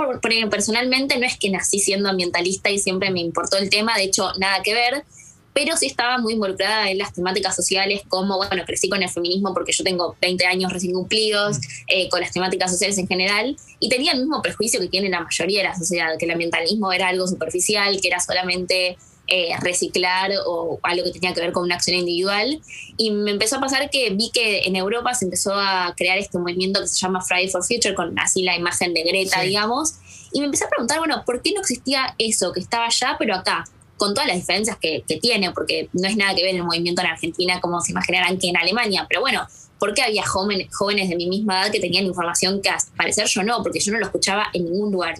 personalmente 0.51 1.17
no 1.17 1.25
es 1.25 1.37
que 1.39 1.49
nací 1.49 1.79
siendo 1.79 2.09
ambientalista 2.09 2.69
y 2.69 2.77
siempre 2.77 3.11
me 3.11 3.21
importó 3.21 3.55
el 3.55 3.69
tema, 3.69 3.95
de 3.95 4.03
hecho 4.03 4.33
nada 4.39 4.61
que 4.61 4.73
ver, 4.73 5.05
pero 5.53 5.77
sí 5.77 5.85
estaba 5.85 6.17
muy 6.17 6.33
involucrada 6.33 6.91
en 6.91 6.97
las 6.97 7.13
temáticas 7.13 7.55
sociales, 7.55 8.01
como, 8.09 8.35
bueno, 8.35 8.63
crecí 8.65 8.89
con 8.89 9.01
el 9.01 9.09
feminismo 9.09 9.53
porque 9.53 9.71
yo 9.71 9.85
tengo 9.85 10.17
20 10.19 10.45
años 10.45 10.73
recién 10.73 10.91
cumplidos, 10.91 11.59
eh, 11.87 12.09
con 12.09 12.19
las 12.19 12.33
temáticas 12.33 12.71
sociales 12.71 12.97
en 12.97 13.07
general, 13.07 13.55
y 13.79 13.87
tenía 13.87 14.11
el 14.11 14.19
mismo 14.19 14.41
prejuicio 14.41 14.81
que 14.81 14.89
tiene 14.89 15.07
la 15.07 15.21
mayoría 15.21 15.59
de 15.61 15.69
la 15.69 15.77
sociedad, 15.77 16.17
que 16.19 16.25
el 16.25 16.31
ambientalismo 16.31 16.91
era 16.91 17.07
algo 17.07 17.25
superficial, 17.25 18.01
que 18.01 18.09
era 18.09 18.19
solamente 18.19 18.97
eh, 19.27 19.51
reciclar 19.61 20.31
o 20.45 20.79
algo 20.83 21.05
que 21.05 21.11
tenía 21.11 21.33
que 21.33 21.39
ver 21.39 21.53
con 21.53 21.63
una 21.63 21.75
acción 21.75 21.97
individual. 21.97 22.61
Y 22.97 23.11
me 23.11 23.31
empezó 23.31 23.55
a 23.55 23.61
pasar 23.61 23.89
que 23.89 24.09
vi 24.09 24.29
que 24.31 24.63
en 24.65 24.75
Europa 24.75 25.13
se 25.13 25.25
empezó 25.25 25.53
a 25.53 25.93
crear 25.95 26.17
este 26.17 26.37
movimiento 26.37 26.81
que 26.81 26.87
se 26.87 26.99
llama 26.99 27.21
Friday 27.21 27.49
for 27.49 27.63
Future, 27.63 27.95
con 27.95 28.19
así 28.19 28.43
la 28.43 28.57
imagen 28.57 28.93
de 28.93 29.03
Greta, 29.03 29.41
digamos. 29.41 29.95
Y 30.33 30.39
me 30.39 30.45
empecé 30.47 30.65
a 30.65 30.69
preguntar, 30.69 30.97
bueno, 30.99 31.23
¿por 31.25 31.41
qué 31.41 31.53
no 31.53 31.61
existía 31.61 32.15
eso 32.17 32.51
que 32.51 32.59
estaba 32.59 32.87
allá, 32.87 33.15
pero 33.17 33.33
acá? 33.35 33.63
Con 33.95 34.13
todas 34.13 34.27
las 34.27 34.35
diferencias 34.35 34.77
que, 34.77 35.05
tiene, 35.21 35.51
porque 35.51 35.87
no 35.93 36.07
es 36.07 36.17
nada 36.17 36.35
que 36.35 36.43
ver 36.43 36.55
el 36.55 36.63
movimiento 36.63 37.01
en 37.01 37.07
Argentina 37.07 37.61
como 37.61 37.79
se 37.79 37.91
imaginarán 37.91 38.37
que 38.37 38.49
en 38.49 38.57
Alemania, 38.57 39.05
pero 39.07 39.21
bueno, 39.21 39.47
¿por 39.79 39.93
qué 39.93 40.01
había 40.01 40.25
jóvenes, 40.25 40.75
jóvenes 40.75 41.07
de 41.07 41.15
mi 41.15 41.27
misma 41.27 41.61
edad 41.61 41.71
que 41.71 41.79
tenían 41.79 42.05
información 42.05 42.61
que 42.61 42.69
al 42.69 42.79
parecer 42.97 43.27
yo 43.27 43.43
no? 43.43 43.63
Porque 43.63 43.79
yo 43.79 43.93
no 43.93 43.99
lo 43.99 44.05
escuchaba 44.05 44.47
en 44.51 44.65
ningún 44.65 44.91
lugar. 44.91 45.15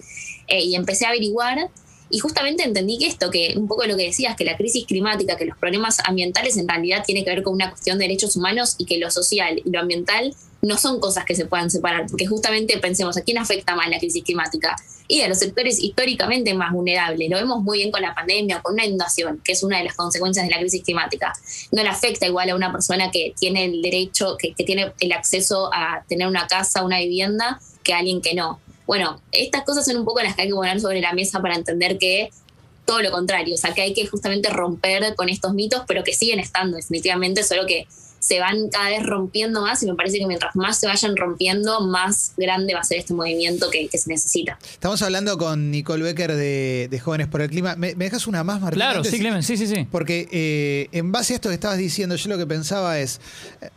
Eh, 0.48 0.64
y 0.64 0.76
empecé 0.76 1.06
a 1.06 1.10
averiguar 1.10 1.70
y 2.14 2.20
justamente 2.20 2.62
entendí 2.64 3.00
que 3.00 3.08
esto, 3.08 3.32
que 3.32 3.56
un 3.58 3.68
poco 3.68 3.86
lo 3.86 3.98
que 3.98 4.04
decías, 4.04 4.36
que 4.36 4.46
la 4.46 4.56
crisis 4.56 4.86
climática, 4.86 5.36
que 5.36 5.46
los 5.46 5.58
problemas 5.58 5.98
ambientales 6.06 6.58
en 6.58 6.68
realidad 6.68 7.04
tiene 7.04 7.24
que 7.24 7.32
ver 7.32 7.42
con 7.42 7.56
una 7.56 7.72
cuestión 7.72 7.98
de 7.98 8.06
derechos 8.06 8.36
humanos 8.36 8.76
y 8.78 8.86
que 8.86 9.00
lo 9.00 9.10
social 9.10 9.60
y 9.66 9.68
lo 9.72 9.80
ambiental 9.80 10.36
no 10.62 10.78
son 10.78 11.00
cosas 11.00 11.26
que 11.26 11.34
se 11.34 11.46
puedan 11.46 11.72
separar, 11.72 12.06
porque 12.06 12.28
justamente 12.28 12.78
pensemos, 12.78 13.18
¿a 13.18 13.22
quién 13.22 13.40
afecta 13.40 13.76
más 13.76 13.90
la 13.90 13.98
crisis 13.98 14.24
climática? 14.24 14.76
Y 15.08 15.22
a 15.22 15.28
los 15.28 15.40
sectores 15.40 15.82
históricamente 15.82 16.54
más 16.54 16.72
vulnerables. 16.72 17.32
Lo 17.32 17.38
vemos 17.38 17.64
muy 17.64 17.80
bien 17.80 17.92
con 17.92 18.04
la 18.04 18.14
pandemia, 18.14 18.62
con 18.62 18.76
una 18.76 18.86
inundación, 18.86 19.42
que 19.44 19.54
es 19.54 19.64
una 19.64 19.80
de 19.80 19.86
las 19.86 19.96
consecuencias 19.96 20.46
de 20.46 20.52
la 20.52 20.60
crisis 20.60 20.84
climática. 20.84 21.34
No 21.72 21.82
le 21.82 21.90
afecta 21.90 22.28
igual 22.28 22.52
a 22.52 22.56
una 22.56 22.72
persona 22.72 23.10
que 23.10 23.34
tiene 23.38 23.66
el 23.66 23.82
derecho, 23.82 24.38
que, 24.38 24.54
que 24.54 24.64
tiene 24.64 24.94
el 25.00 25.12
acceso 25.14 25.74
a 25.74 26.04
tener 26.08 26.28
una 26.28 26.46
casa, 26.46 26.86
una 26.86 27.00
vivienda, 27.00 27.60
que 27.84 27.96
a 27.96 27.98
alguien 27.98 28.22
que 28.22 28.36
no. 28.36 28.60
Bueno, 28.86 29.22
estas 29.32 29.64
cosas 29.64 29.86
son 29.86 29.98
un 29.98 30.06
poco 30.06 30.22
las 30.22 30.36
que 30.36 30.44
hay 30.44 30.48
que 30.50 30.54
poner 30.54 30.80
sobre 30.80 31.02
la 31.02 31.14
mesa 31.14 31.42
para 31.42 31.56
entender 31.56 31.98
que 31.98 32.30
todo 32.86 33.02
lo 33.02 33.12
contrario, 33.12 33.56
o 33.56 33.58
sea, 33.58 33.74
que 33.74 33.82
hay 33.82 33.94
que 33.94 34.06
justamente 34.08 34.50
romper 34.50 35.16
con 35.16 35.30
estos 35.30 35.54
mitos, 35.54 35.84
pero 35.88 36.04
que 36.04 36.14
siguen 36.14 36.40
estando 36.40 36.76
definitivamente, 36.76 37.44
solo 37.44 37.66
que 37.66 37.88
se 38.20 38.40
van 38.40 38.70
cada 38.70 38.90
vez 38.90 39.04
rompiendo 39.04 39.62
más 39.62 39.84
y 39.84 39.86
me 39.86 39.96
parece 39.96 40.18
que 40.18 40.26
mientras 40.26 40.56
más 40.56 40.80
se 40.80 40.88
vayan 40.88 41.18
rompiendo, 41.18 41.82
más 41.82 42.32
grande 42.38 42.74
va 42.74 42.80
a 42.80 42.84
ser 42.84 43.00
este 43.00 43.14
movimiento 43.14 43.70
que, 43.70 43.90
se 43.98 44.10
necesita. 44.10 44.58
Estamos 44.72 45.02
hablando 45.02 45.38
con 45.38 45.72
Nicole 45.72 46.04
Becker 46.04 46.34
de, 46.34 47.02
Jóvenes 47.04 47.28
por 47.28 47.42
el 47.42 47.50
Clima. 47.50 47.76
¿Me, 47.76 47.94
dejas 47.96 48.26
una 48.28 48.44
más, 48.44 48.62
Martín? 48.62 48.78
Claro, 48.78 49.04
sí, 49.04 49.20
Clemen, 49.20 49.44
sí, 49.44 49.58
sí, 49.58 49.68
sí. 49.68 49.88
Porque 49.92 50.30
eh, 50.32 50.88
en 50.94 51.12
base 51.12 51.34
a 51.34 51.36
esto 51.36 51.50
que 51.50 51.56
estabas 51.56 51.78
diciendo, 51.78 52.16
yo 52.16 52.30
lo 52.30 52.38
que 52.38 52.48
pensaba 52.48 52.98
es, 53.00 53.20
eh, 53.62 53.70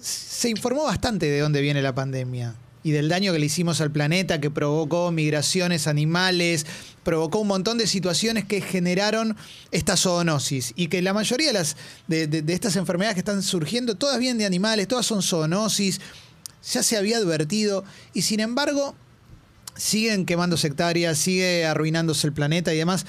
se 0.00 0.48
informó 0.48 0.84
bastante 0.84 1.26
de 1.26 1.40
dónde 1.40 1.60
viene 1.60 1.82
la 1.82 1.92
pandemia 1.92 2.54
y 2.84 2.90
del 2.90 3.08
daño 3.08 3.32
que 3.32 3.38
le 3.38 3.46
hicimos 3.46 3.80
al 3.80 3.90
planeta, 3.90 4.40
que 4.40 4.50
provocó 4.50 5.10
migraciones 5.12 5.86
animales, 5.86 6.66
provocó 7.04 7.38
un 7.38 7.48
montón 7.48 7.78
de 7.78 7.86
situaciones 7.86 8.44
que 8.44 8.60
generaron 8.60 9.36
esta 9.70 9.96
zoonosis. 9.96 10.72
Y 10.76 10.88
que 10.88 11.02
la 11.02 11.12
mayoría 11.12 11.48
de, 11.48 11.52
las, 11.52 11.76
de, 12.08 12.44
estas 12.48 12.76
enfermedades 12.76 13.14
que 13.14 13.20
están 13.20 13.42
surgiendo, 13.42 13.94
todas 13.94 14.18
vienen 14.18 14.38
de 14.38 14.46
animales, 14.46 14.88
todas 14.88 15.06
son 15.06 15.22
zoonosis, 15.22 16.00
ya 16.72 16.82
se 16.82 16.96
había 16.96 17.18
advertido, 17.18 17.84
y 18.14 18.22
sin 18.22 18.40
embargo 18.40 18.94
siguen 19.76 20.26
quemando 20.26 20.56
hectáreas, 20.56 21.18
sigue 21.18 21.64
arruinándose 21.64 22.26
el 22.26 22.32
planeta 22.32 22.74
y 22.74 22.78
demás. 22.78 23.06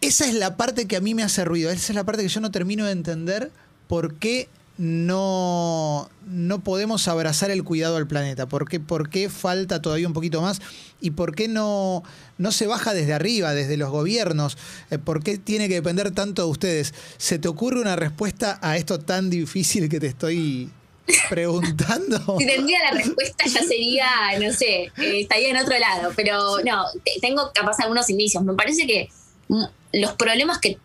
Esa 0.00 0.26
es 0.26 0.34
la 0.34 0.56
parte 0.56 0.86
que 0.86 0.96
a 0.96 1.00
mí 1.00 1.14
me 1.14 1.22
hace 1.22 1.44
ruido, 1.44 1.70
esa 1.70 1.92
es 1.92 1.96
la 1.96 2.04
parte 2.04 2.22
que 2.22 2.28
yo 2.28 2.40
no 2.40 2.50
termino 2.50 2.84
de 2.84 2.92
entender 2.92 3.50
por 3.88 4.14
qué 4.14 4.48
no, 4.78 6.10
no 6.26 6.60
podemos 6.60 7.08
abrazar 7.08 7.50
el 7.50 7.64
cuidado 7.64 7.96
al 7.96 8.06
planeta? 8.06 8.46
¿Por 8.46 8.68
qué, 8.68 8.80
¿Por 8.80 9.08
qué, 9.08 9.28
falta 9.28 9.80
todavía 9.80 10.06
un 10.06 10.12
poquito 10.12 10.42
más? 10.42 10.60
¿Y 11.00 11.12
por 11.12 11.34
qué 11.34 11.48
no, 11.48 12.02
no 12.38 12.52
se 12.52 12.66
baja 12.66 12.92
desde 12.92 13.14
arriba, 13.14 13.54
desde 13.54 13.76
los 13.76 13.90
gobiernos? 13.90 14.58
Eh, 14.90 14.98
¿Por 14.98 15.22
qué 15.22 15.38
tiene 15.38 15.68
que 15.68 15.74
depender 15.74 16.10
tanto 16.10 16.44
de 16.44 16.50
ustedes? 16.50 16.94
¿Se 17.16 17.38
te 17.38 17.48
ocurre 17.48 17.80
una 17.80 17.96
respuesta 17.96 18.58
a 18.60 18.76
esto 18.76 18.98
tan 18.98 19.30
difícil 19.30 19.88
que 19.88 20.00
te 20.00 20.08
estoy 20.08 20.70
preguntando? 21.30 22.36
si 22.38 22.46
tendría 22.46 22.78
la 22.90 22.98
respuesta 22.98 23.44
ya 23.46 23.62
sería, 23.62 24.06
no 24.40 24.52
sé, 24.52 24.92
eh, 24.98 25.20
estaría 25.20 25.50
en 25.50 25.56
otro 25.56 25.78
lado. 25.78 26.12
Pero 26.14 26.58
no, 26.64 26.84
tengo 27.22 27.50
capaz 27.54 27.80
algunos 27.80 28.10
indicios. 28.10 28.44
Me 28.44 28.54
parece 28.54 28.86
que 28.86 29.08
mm, 29.48 29.64
los 29.94 30.12
problemas 30.12 30.58
que 30.58 30.78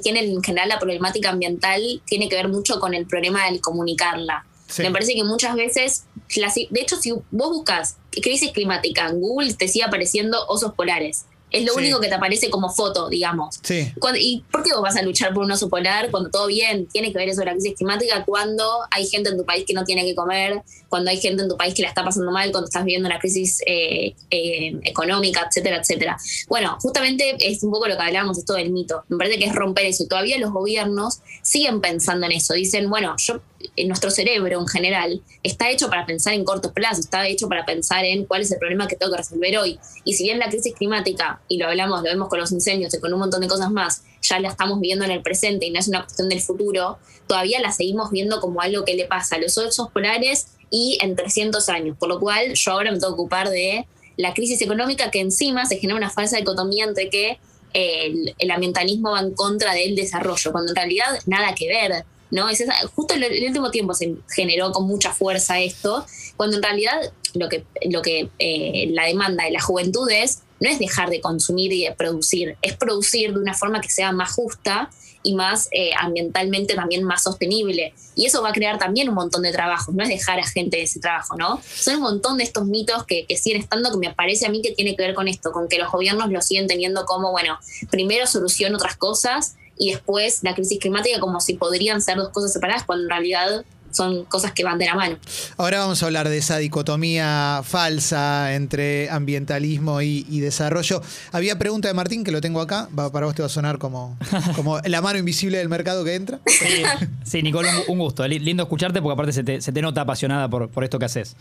tiene 0.00 0.20
en 0.20 0.42
general 0.42 0.68
la 0.68 0.78
problemática 0.78 1.30
ambiental 1.30 2.00
tiene 2.06 2.28
que 2.28 2.36
ver 2.36 2.48
mucho 2.48 2.78
con 2.78 2.94
el 2.94 3.06
problema 3.06 3.46
del 3.46 3.60
comunicarla. 3.60 4.46
Me 4.78 4.90
parece 4.90 5.14
que 5.14 5.24
muchas 5.24 5.54
veces, 5.56 6.04
de 6.34 6.80
hecho, 6.80 6.96
si 6.96 7.12
vos 7.12 7.50
buscas 7.50 7.98
crisis 8.10 8.52
climática 8.52 9.08
en 9.08 9.20
Google, 9.20 9.54
te 9.54 9.68
sigue 9.68 9.84
apareciendo 9.84 10.38
osos 10.48 10.72
polares. 10.74 11.26
Es 11.54 11.64
lo 11.64 11.72
Sí. 11.74 11.78
único 11.80 12.00
que 12.00 12.08
te 12.08 12.14
aparece 12.14 12.50
como 12.50 12.68
foto, 12.70 13.08
digamos. 13.08 13.58
Sí. 13.62 13.92
Cuando- 13.98 14.18
¿Y 14.20 14.44
por 14.50 14.62
qué 14.62 14.72
vos 14.72 14.82
vas 14.82 14.96
a 14.96 15.02
luchar 15.02 15.32
por 15.32 15.44
un 15.44 15.50
oso 15.52 15.68
polar 15.68 16.10
cuando 16.10 16.30
todo 16.30 16.46
bien? 16.48 16.86
Tiene 16.86 17.12
que 17.12 17.18
ver 17.18 17.28
eso 17.28 17.40
de 17.40 17.46
la 17.46 17.52
crisis 17.52 17.74
climática 17.76 18.24
cuando 18.24 18.64
hay 18.90 19.06
gente 19.06 19.30
en 19.30 19.36
tu 19.36 19.44
país 19.44 19.64
que 19.66 19.72
no 19.74 19.84
tiene 19.84 20.04
que 20.04 20.14
comer, 20.14 20.62
cuando 20.88 21.10
hay 21.10 21.18
gente 21.20 21.42
en 21.42 21.48
tu 21.48 21.56
país 21.56 21.74
que 21.74 21.82
la 21.82 21.88
está 21.88 22.04
pasando 22.04 22.30
mal, 22.32 22.50
cuando 22.50 22.66
estás 22.66 22.84
viviendo 22.84 23.08
una 23.08 23.18
crisis 23.18 23.60
eh, 23.66 24.14
eh, 24.30 24.72
económica, 24.84 25.46
etcétera, 25.48 25.76
etcétera. 25.78 26.16
Bueno, 26.48 26.76
justamente 26.80 27.36
es 27.40 27.62
un 27.62 27.70
poco 27.70 27.88
lo 27.88 27.96
que 27.96 28.02
hablábamos, 28.02 28.38
esto 28.38 28.54
del 28.54 28.70
mito. 28.70 29.04
Me 29.08 29.16
parece 29.16 29.38
que 29.38 29.46
es 29.46 29.54
romper 29.54 29.86
eso. 29.86 30.04
Y 30.04 30.08
todavía 30.08 30.38
los 30.38 30.50
gobiernos 30.52 31.20
siguen 31.42 31.80
pensando 31.80 32.26
en 32.26 32.32
eso. 32.32 32.54
Dicen, 32.54 32.88
bueno, 32.90 33.14
yo, 33.18 33.40
en 33.76 33.88
nuestro 33.88 34.10
cerebro 34.10 34.60
en 34.60 34.68
general 34.68 35.20
está 35.42 35.70
hecho 35.70 35.88
para 35.88 36.06
pensar 36.06 36.34
en 36.34 36.44
cortos 36.44 36.72
plazos, 36.72 37.00
está 37.00 37.26
hecho 37.26 37.48
para 37.48 37.64
pensar 37.64 38.04
en 38.04 38.24
cuál 38.24 38.42
es 38.42 38.52
el 38.52 38.58
problema 38.58 38.86
que 38.86 38.96
tengo 38.96 39.12
que 39.12 39.18
resolver 39.18 39.58
hoy. 39.58 39.78
Y 40.04 40.14
si 40.14 40.24
bien 40.24 40.38
la 40.38 40.48
crisis 40.48 40.74
climática, 40.74 41.40
y 41.48 41.58
lo 41.58 41.66
hablamos, 41.66 42.02
lo 42.02 42.10
vemos 42.10 42.28
con 42.28 42.38
los 42.38 42.52
incendios 42.52 42.94
y 42.94 43.00
con 43.00 43.12
un 43.12 43.18
montón 43.18 43.40
de 43.40 43.48
cosas 43.48 43.70
más, 43.70 44.02
ya 44.22 44.38
la 44.40 44.48
estamos 44.48 44.80
viviendo 44.80 45.04
en 45.04 45.10
el 45.10 45.22
presente 45.22 45.66
y 45.66 45.70
no 45.70 45.78
es 45.78 45.88
una 45.88 46.02
cuestión 46.04 46.28
del 46.28 46.40
futuro, 46.40 46.98
todavía 47.26 47.60
la 47.60 47.72
seguimos 47.72 48.10
viendo 48.10 48.40
como 48.40 48.60
algo 48.60 48.84
que 48.84 48.94
le 48.94 49.06
pasa 49.06 49.36
a 49.36 49.38
los 49.38 49.56
osos 49.58 49.90
polares 49.90 50.48
y 50.70 50.98
en 51.02 51.16
300 51.16 51.68
años. 51.68 51.96
Por 51.98 52.08
lo 52.08 52.20
cual 52.20 52.54
yo 52.54 52.72
ahora 52.72 52.90
me 52.90 52.98
tengo 52.98 53.14
que 53.14 53.20
ocupar 53.20 53.50
de 53.50 53.86
la 54.16 54.32
crisis 54.32 54.60
económica 54.62 55.10
que 55.10 55.20
encima 55.20 55.66
se 55.66 55.78
genera 55.78 55.96
una 55.96 56.10
falsa 56.10 56.36
dicotomía 56.36 56.84
entre 56.84 57.10
que 57.10 57.38
el, 57.72 58.34
el 58.38 58.50
ambientalismo 58.50 59.10
va 59.10 59.20
en 59.20 59.34
contra 59.34 59.74
del 59.74 59.96
desarrollo, 59.96 60.52
cuando 60.52 60.70
en 60.70 60.76
realidad 60.76 61.18
nada 61.26 61.54
que 61.54 61.68
ver. 61.68 62.04
¿No? 62.30 62.48
Es 62.48 62.60
esa- 62.60 62.74
justo 62.94 63.14
en 63.14 63.22
el, 63.22 63.46
último 63.46 63.70
tiempo 63.70 63.94
se 63.94 64.14
generó 64.34 64.72
con 64.72 64.86
mucha 64.86 65.12
fuerza 65.12 65.60
esto, 65.60 66.04
cuando 66.36 66.56
en 66.56 66.62
realidad 66.62 67.12
lo 67.34 67.48
que, 67.48 67.64
lo 67.90 68.02
que 68.02 68.28
eh, 68.38 68.88
la 68.90 69.06
demanda 69.06 69.44
de 69.44 69.50
la 69.50 69.60
juventud 69.60 70.08
es 70.10 70.40
no 70.60 70.70
es 70.70 70.78
dejar 70.78 71.10
de 71.10 71.20
consumir 71.20 71.72
y 71.72 71.84
de 71.84 71.92
producir, 71.92 72.56
es 72.62 72.76
producir 72.76 73.34
de 73.34 73.40
una 73.40 73.54
forma 73.54 73.80
que 73.80 73.90
sea 73.90 74.12
más 74.12 74.32
justa 74.32 74.90
y 75.22 75.34
más 75.34 75.68
eh, 75.72 75.90
ambientalmente 75.98 76.74
también 76.74 77.02
más 77.02 77.22
sostenible. 77.22 77.94
Y 78.14 78.26
eso 78.26 78.42
va 78.42 78.50
a 78.50 78.52
crear 78.52 78.78
también 78.78 79.08
un 79.08 79.14
montón 79.14 79.42
de 79.42 79.52
trabajos, 79.52 79.94
no 79.94 80.02
es 80.02 80.08
dejar 80.08 80.38
a 80.38 80.46
gente 80.46 80.76
de 80.76 80.84
ese 80.84 81.00
trabajo, 81.00 81.34
¿no? 81.36 81.60
Son 81.64 81.96
un 81.96 82.02
montón 82.02 82.38
de 82.38 82.44
estos 82.44 82.66
mitos 82.66 83.04
que, 83.04 83.26
que 83.26 83.36
siguen 83.36 83.62
estando 83.62 83.90
que 83.90 83.96
me 83.96 84.14
parece 84.14 84.46
a 84.46 84.50
mí 84.50 84.62
que 84.62 84.72
tiene 84.72 84.94
que 84.94 85.02
ver 85.02 85.14
con 85.14 85.26
esto, 85.26 85.50
con 85.50 85.68
que 85.68 85.78
los 85.78 85.90
gobiernos 85.90 86.30
lo 86.30 86.40
siguen 86.42 86.66
teniendo 86.66 87.06
como, 87.06 87.32
bueno, 87.32 87.58
primero 87.90 88.26
solución 88.26 88.74
otras 88.74 88.96
cosas 88.96 89.56
y 89.78 89.90
después 89.92 90.40
la 90.42 90.54
crisis 90.54 90.78
climática 90.78 91.20
como 91.20 91.40
si 91.40 91.54
podrían 91.54 92.00
ser 92.02 92.16
dos 92.18 92.28
cosas 92.30 92.52
separadas 92.52 92.84
cuando 92.84 93.04
en 93.04 93.10
realidad 93.10 93.64
son 93.90 94.24
cosas 94.24 94.50
que 94.52 94.64
van 94.64 94.76
de 94.78 94.86
la 94.86 94.94
mano. 94.96 95.16
Ahora 95.56 95.78
vamos 95.78 96.02
a 96.02 96.06
hablar 96.06 96.28
de 96.28 96.36
esa 96.38 96.58
dicotomía 96.58 97.60
falsa 97.64 98.52
entre 98.54 99.08
ambientalismo 99.08 100.00
y, 100.02 100.26
y 100.28 100.40
desarrollo. 100.40 101.00
Había 101.30 101.58
pregunta 101.60 101.86
de 101.88 101.94
Martín, 101.94 102.24
que 102.24 102.32
lo 102.32 102.40
tengo 102.40 102.60
acá. 102.60 102.88
Va- 102.98 103.12
para 103.12 103.26
vos 103.26 103.34
te 103.36 103.42
va 103.42 103.46
a 103.46 103.48
sonar 103.48 103.78
como, 103.78 104.18
como 104.56 104.80
la 104.80 105.00
mano 105.00 105.18
invisible 105.20 105.58
del 105.58 105.68
mercado 105.68 106.04
que 106.04 106.14
entra. 106.16 106.40
Sí, 106.46 106.82
sí, 107.24 107.42
Nicole, 107.42 107.68
un, 107.68 107.92
un 107.92 107.98
gusto. 108.00 108.26
Li- 108.26 108.40
Lindo 108.40 108.64
escucharte 108.64 109.00
porque 109.00 109.12
aparte 109.14 109.32
se 109.32 109.44
te, 109.44 109.60
se 109.60 109.70
te 109.70 109.80
nota 109.80 110.00
apasionada 110.00 110.48
por, 110.48 110.68
por 110.70 110.82
esto 110.82 110.98
que 110.98 111.04
haces. 111.04 111.36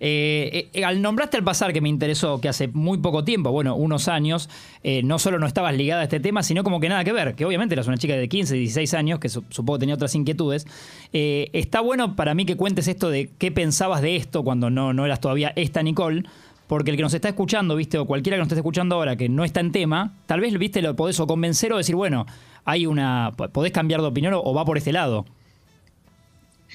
Eh, 0.00 0.68
eh, 0.72 0.84
al 0.84 1.00
nombraste 1.00 1.36
al 1.36 1.44
pasar, 1.44 1.72
que 1.72 1.80
me 1.80 1.88
interesó, 1.88 2.40
que 2.40 2.48
hace 2.48 2.66
muy 2.68 2.98
poco 2.98 3.22
tiempo, 3.22 3.52
bueno, 3.52 3.76
unos 3.76 4.08
años, 4.08 4.48
eh, 4.82 5.02
no 5.04 5.18
solo 5.20 5.38
no 5.38 5.46
estabas 5.46 5.76
ligada 5.76 6.00
a 6.00 6.04
este 6.04 6.18
tema, 6.18 6.42
sino 6.42 6.64
como 6.64 6.80
que 6.80 6.88
nada 6.88 7.04
que 7.04 7.12
ver, 7.12 7.34
que 7.36 7.44
obviamente 7.44 7.74
eras 7.74 7.86
una 7.86 7.96
chica 7.98 8.14
de 8.16 8.28
15, 8.28 8.54
16 8.56 8.94
años, 8.94 9.20
que 9.20 9.28
su- 9.28 9.44
supongo 9.50 9.78
tenía 9.78 9.94
otras 9.94 10.14
inquietudes. 10.16 10.66
Está 11.12 11.80
bueno 11.80 12.16
para 12.16 12.34
mí 12.34 12.44
que 12.46 12.56
cuentes 12.56 12.88
esto 12.88 13.10
de 13.10 13.30
qué 13.38 13.52
pensabas 13.52 14.02
de 14.02 14.16
esto 14.16 14.42
cuando 14.42 14.70
no, 14.70 14.92
no 14.92 15.06
eras 15.06 15.20
todavía 15.20 15.52
esta 15.54 15.82
Nicole, 15.82 16.24
porque 16.66 16.90
el 16.90 16.96
que 16.96 17.02
nos 17.02 17.14
está 17.14 17.28
escuchando, 17.28 17.76
viste, 17.76 17.98
o 17.98 18.06
cualquiera 18.06 18.36
que 18.36 18.40
nos 18.40 18.48
esté 18.48 18.56
escuchando 18.60 18.96
ahora 18.96 19.14
que 19.16 19.28
no 19.28 19.44
está 19.44 19.60
en 19.60 19.70
tema, 19.72 20.14
tal 20.26 20.40
vez, 20.40 20.56
viste, 20.58 20.82
lo 20.82 20.96
podés 20.96 21.20
o 21.20 21.26
convencer 21.26 21.72
o 21.72 21.76
decir, 21.76 21.94
bueno, 21.94 22.26
hay 22.64 22.86
una. 22.86 23.32
podés 23.52 23.72
cambiar 23.72 24.00
de 24.00 24.06
opinión 24.08 24.34
o- 24.34 24.40
o 24.42 24.52
va 24.54 24.64
por 24.64 24.78
este 24.78 24.92
lado. 24.92 25.26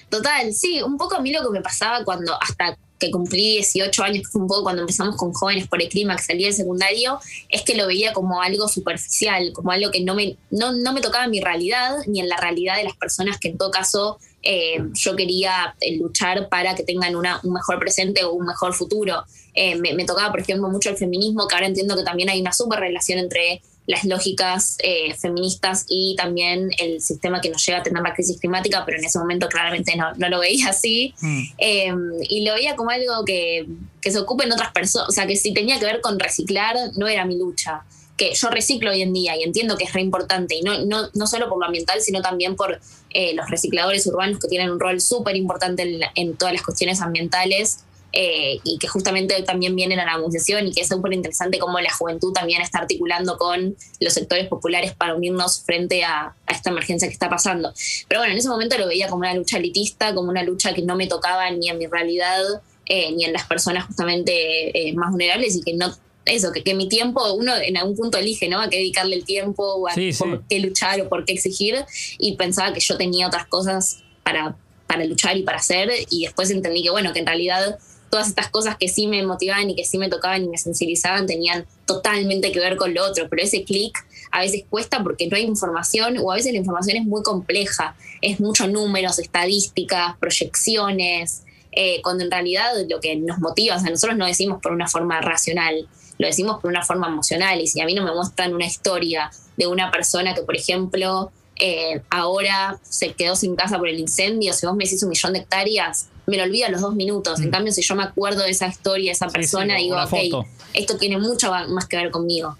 Total, 0.10 0.54
sí, 0.54 0.82
un 0.82 0.98
poco 0.98 1.16
a 1.16 1.22
mí 1.22 1.34
lo 1.34 1.42
que 1.44 1.50
me 1.50 1.62
pasaba 1.62 2.04
cuando 2.06 2.34
hasta 2.42 2.78
que 3.00 3.12
cumplí 3.12 3.58
18 3.58 4.04
años, 4.04 4.24
que 4.24 4.32
fue 4.32 4.42
un 4.42 4.48
poco 4.48 4.64
cuando 4.64 4.82
empezamos 4.82 5.16
con 5.16 5.34
Jóvenes 5.34 5.68
por 5.68 5.82
el 5.82 5.90
Clima, 5.90 6.16
que 6.16 6.24
salí 6.24 6.44
del 6.44 6.54
secundario, 6.54 7.20
es 7.50 7.62
que 7.62 7.76
lo 7.76 7.88
veía 7.88 8.14
como 8.14 8.42
algo 8.42 8.68
superficial, 8.68 9.52
como 9.54 9.72
algo 9.72 9.92
que 9.92 10.02
no 10.02 10.16
me, 10.16 10.38
no, 10.52 10.74
no 10.74 10.94
me 10.94 11.02
tocaba 11.02 11.26
en 11.26 11.32
mi 11.32 11.42
realidad, 11.42 11.98
ni 12.08 12.20
en 12.20 12.30
la 12.30 12.38
realidad 12.38 12.78
de 12.78 12.84
las 12.84 12.96
personas 12.96 13.38
que 13.40 13.50
en 13.50 13.58
todo 13.58 13.72
caso 13.72 14.18
eh, 14.44 14.78
yo 14.94 15.16
quería 15.16 15.76
eh, 15.82 15.98
luchar 15.98 16.50
para 16.50 16.76
que 16.76 16.84
tengan 16.84 17.16
una, 17.16 17.40
un 17.44 17.54
mejor 17.54 17.80
presente 17.80 18.24
o 18.24 18.32
un 18.32 18.46
mejor 18.46 18.74
futuro. 18.74 19.24
Eh, 19.54 19.76
me, 19.76 19.94
me 19.94 20.06
tocaba, 20.06 20.32
por 20.32 20.40
ejemplo, 20.40 20.70
mucho 20.70 20.90
el 20.90 20.98
feminismo, 20.98 21.48
que 21.48 21.56
ahora 21.56 21.68
entiendo 21.68 21.96
que 21.96 22.04
también 22.04 22.30
hay 22.30 22.40
una 22.40 22.54
super 22.54 22.80
relación 22.80 23.20
entre 23.20 23.62
las 23.88 24.04
lógicas 24.04 24.78
eh, 24.84 25.16
feministas 25.16 25.86
y 25.88 26.16
también 26.18 26.70
el 26.78 27.02
sistema 27.02 27.40
que 27.40 27.50
nos 27.50 27.66
lleva 27.66 27.80
a 27.80 27.84
tener 27.84 28.04
la 28.04 28.14
crisis 28.14 28.38
climática, 28.40 28.84
pero 28.86 29.00
en 29.00 29.06
ese 29.06 29.18
momento 29.18 29.48
claramente 29.48 29.96
no, 29.96 30.14
no 30.18 30.28
lo 30.28 30.42
veía 30.42 30.70
así. 30.70 31.16
Eh, 31.58 31.94
y 32.30 32.46
lo 32.46 32.54
veía 32.54 32.76
como 32.76 32.90
algo 32.90 33.24
que, 33.26 33.66
que 34.02 34.12
se 34.12 34.20
ocupen 34.20 34.52
otras 34.52 34.72
personas, 34.74 35.08
o 35.08 35.12
sea, 35.12 35.26
que 35.26 35.38
si 35.38 35.54
tenía 35.54 35.80
que 35.80 35.86
ver 35.86 36.02
con 36.02 36.20
reciclar, 36.20 36.76
no 36.98 37.08
era 37.08 37.26
mi 37.26 37.38
lucha. 37.38 37.84
Que 38.18 38.34
yo 38.34 38.50
reciclo 38.50 38.92
hoy 38.92 39.04
en 39.04 39.14
día 39.14 39.38
y 39.38 39.44
entiendo 39.44 39.78
que 39.78 39.86
es 39.86 39.94
re 39.94 40.02
importante, 40.02 40.56
y 40.56 40.64
no, 40.64 40.86
no, 40.86 41.10
no 41.14 41.28
solo 41.28 41.48
por 41.48 41.58
lo 41.58 41.66
ambiental, 41.66 42.02
sino 42.02 42.22
también 42.22 42.58
por 42.58 42.82
eh, 43.12 43.34
los 43.36 43.50
recicladores 43.50 44.06
urbanos 44.06 44.40
que 44.40 44.50
tienen 44.50 44.70
un 44.70 44.82
rol 44.82 45.00
súper 45.00 45.38
importante 45.38 45.84
en, 45.84 46.02
en 46.16 46.36
todas 46.36 46.54
las 46.54 46.64
cuestiones 46.64 47.00
ambientales 47.00 47.86
eh, 48.14 48.60
y 48.64 48.78
que 48.80 48.88
justamente 48.88 49.42
también 49.44 49.76
vienen 49.76 50.00
a 50.00 50.06
la 50.06 50.18
movilización 50.18 50.68
y 50.68 50.72
que 50.72 50.82
es 50.82 50.88
súper 50.88 51.14
interesante 51.14 51.60
cómo 51.60 51.80
la 51.80 51.92
juventud 51.94 52.34
también 52.34 52.62
está 52.62 52.80
articulando 52.80 53.38
con 53.38 53.76
los 54.00 54.14
sectores 54.14 54.48
populares 54.48 54.94
para 54.96 55.14
unirnos 55.16 55.62
frente 55.64 56.04
a, 56.04 56.36
a 56.46 56.52
esta 56.54 56.70
emergencia 56.70 57.08
que 57.08 57.14
está 57.14 57.30
pasando. 57.30 57.74
Pero 58.08 58.22
bueno, 58.22 58.34
en 58.34 58.40
ese 58.40 58.50
momento 58.50 58.78
lo 58.78 58.88
veía 58.88 59.08
como 59.08 59.20
una 59.20 59.34
lucha 59.34 59.58
elitista, 59.58 60.16
como 60.16 60.30
una 60.30 60.44
lucha 60.44 60.74
que 60.74 60.82
no 60.82 60.96
me 60.96 61.08
tocaba 61.08 61.50
ni 61.52 61.70
en 61.70 61.78
mi 61.78 61.88
realidad, 61.88 62.42
eh, 62.86 63.12
ni 63.12 63.26
en 63.26 63.34
las 63.34 63.46
personas 63.46 63.86
justamente 63.86 64.90
eh, 64.90 64.94
más 64.94 65.12
vulnerables 65.12 65.56
y 65.56 65.62
que 65.62 65.74
no... 65.74 65.94
Eso, 66.26 66.52
que, 66.52 66.62
que 66.62 66.74
mi 66.74 66.90
tiempo, 66.90 67.34
uno 67.36 67.56
en 67.56 67.78
algún 67.78 67.96
punto 67.96 68.18
elige, 68.18 68.50
¿no? 68.50 68.60
A 68.60 68.70
qué 68.70 68.76
dedicarle 68.76 69.16
el 69.16 69.24
tiempo, 69.24 69.64
o 69.76 69.88
a 69.88 69.94
Sí, 69.94 70.12
sí. 70.12 70.20
por 70.22 70.44
qué 70.50 70.60
luchar 70.60 71.00
o 71.00 71.08
por 71.08 71.24
qué 71.24 71.32
exigir, 71.32 71.86
y 72.18 72.36
pensaba 72.36 72.74
que 72.74 72.82
yo 72.82 72.98
tenía 72.98 73.28
otras 73.28 73.48
cosas 73.48 74.04
para, 74.24 74.58
para 74.88 75.06
luchar 75.06 75.38
y 75.38 75.44
para 75.44 75.60
hacer, 75.60 75.90
y 76.10 76.26
después 76.26 76.52
entendí 76.52 76.84
que, 76.84 76.90
bueno, 76.90 77.14
que 77.14 77.20
en 77.20 77.28
realidad 77.28 77.80
todas 78.10 78.28
estas 78.28 78.50
cosas 78.50 78.78
que 78.78 78.88
sí 78.88 79.08
me 79.08 79.24
motivaban 79.26 79.70
y 79.70 79.76
que 79.76 79.86
sí 79.86 79.98
me 79.98 80.10
tocaban 80.10 80.44
y 80.44 80.50
me 80.50 80.58
sensibilizaban 80.58 81.26
tenían 81.26 81.66
totalmente 81.86 82.52
que 82.52 82.60
ver 82.60 82.78
con 82.78 82.94
lo 82.94 83.06
otro, 83.06 83.28
pero 83.30 83.44
ese 83.44 83.64
clic 83.64 83.98
a 84.32 84.42
veces 84.42 84.64
cuesta 84.70 85.04
porque 85.04 85.28
no 85.28 85.38
hay 85.38 85.44
información 85.44 86.18
o 86.22 86.32
a 86.32 86.36
veces 86.36 86.52
la 86.52 86.60
información 86.60 86.98
es 86.98 87.06
muy 87.06 87.24
compleja, 87.24 87.96
es 88.22 88.40
muchos 88.40 88.70
números, 88.70 89.20
estadísticas, 89.20 90.18
proyecciones, 90.18 91.44
eh, 91.72 92.02
cuando 92.02 92.24
en 92.24 92.32
realidad 92.32 92.72
lo 92.90 93.00
que 93.00 93.16
nos 93.16 93.40
motiva, 93.40 93.76
o 93.76 93.80
sea, 93.80 93.90
nosotros 93.90 94.18
no 94.18 94.26
decimos 94.26 94.62
por 94.62 94.72
una 94.72 94.88
forma 94.88 95.22
racional, 95.22 95.88
lo 96.18 96.28
decimos 96.28 96.60
por 96.60 96.72
una 96.72 96.84
forma 96.84 97.08
emocional 97.08 97.62
y 97.62 97.68
si 97.68 97.82
a 97.82 97.86
mí 97.86 97.94
no 97.94 98.04
me 98.04 98.14
muestran 98.14 98.54
una 98.54 98.66
historia 98.66 99.30
de 99.58 99.68
una 99.68 99.92
persona 99.92 100.34
que, 100.34 100.42
por 100.42 100.56
ejemplo, 100.56 101.32
eh, 101.60 102.02
ahora 102.10 102.80
se 102.84 103.14
quedó 103.14 103.36
sin 103.36 103.56
casa 103.56 103.78
por 103.78 103.88
el 103.88 104.00
incendio, 104.00 104.54
si 104.54 104.66
vos 104.66 104.76
me 104.76 104.86
decís 104.86 105.04
un 105.04 105.10
millón 105.10 105.34
de 105.34 105.40
hectáreas, 105.40 106.10
me 106.28 106.38
lo 106.38 106.44
olvido 106.44 106.68
a 106.68 106.70
los 106.70 106.82
dos 106.82 106.94
minutos. 106.94 107.40
En 107.40 107.48
Mm. 107.48 107.52
cambio, 107.52 107.72
si 107.74 107.82
yo 107.82 107.96
me 107.96 108.04
acuerdo 108.04 108.44
de 108.44 108.50
esa 108.52 108.68
historia, 108.68 109.12
de 109.12 109.14
esa 109.14 109.28
Sí, 109.30 109.34
persona, 109.34 109.78
sí, 109.78 109.84
digo, 109.84 109.96
ok, 110.04 110.10
foto. 110.10 110.46
esto 110.74 110.98
tiene 110.98 111.18
mucho 111.18 111.52
más 111.70 111.88
que 111.88 111.98
ver 111.98 112.12
conmigo. 112.12 112.58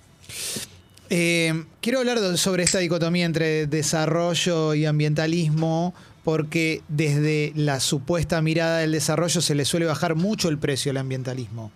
Eh, 1.10 1.64
quiero 1.82 2.00
hablar 2.00 2.38
sobre 2.38 2.64
esta 2.64 2.80
dicotomía 2.80 3.26
entre 3.26 3.68
desarrollo 3.68 4.74
y 4.74 4.86
ambientalismo, 4.86 5.94
porque 6.24 6.82
desde 6.90 7.54
la 7.56 7.80
supuesta 7.80 8.42
mirada 8.42 8.80
del 8.80 8.92
desarrollo 8.92 9.40
se 9.42 9.56
le 9.56 9.64
suele 9.64 9.86
bajar 9.86 10.16
mucho 10.16 10.50
el 10.50 10.58
precio 10.58 10.92
al 10.92 10.98
ambientalismo. 10.98 11.72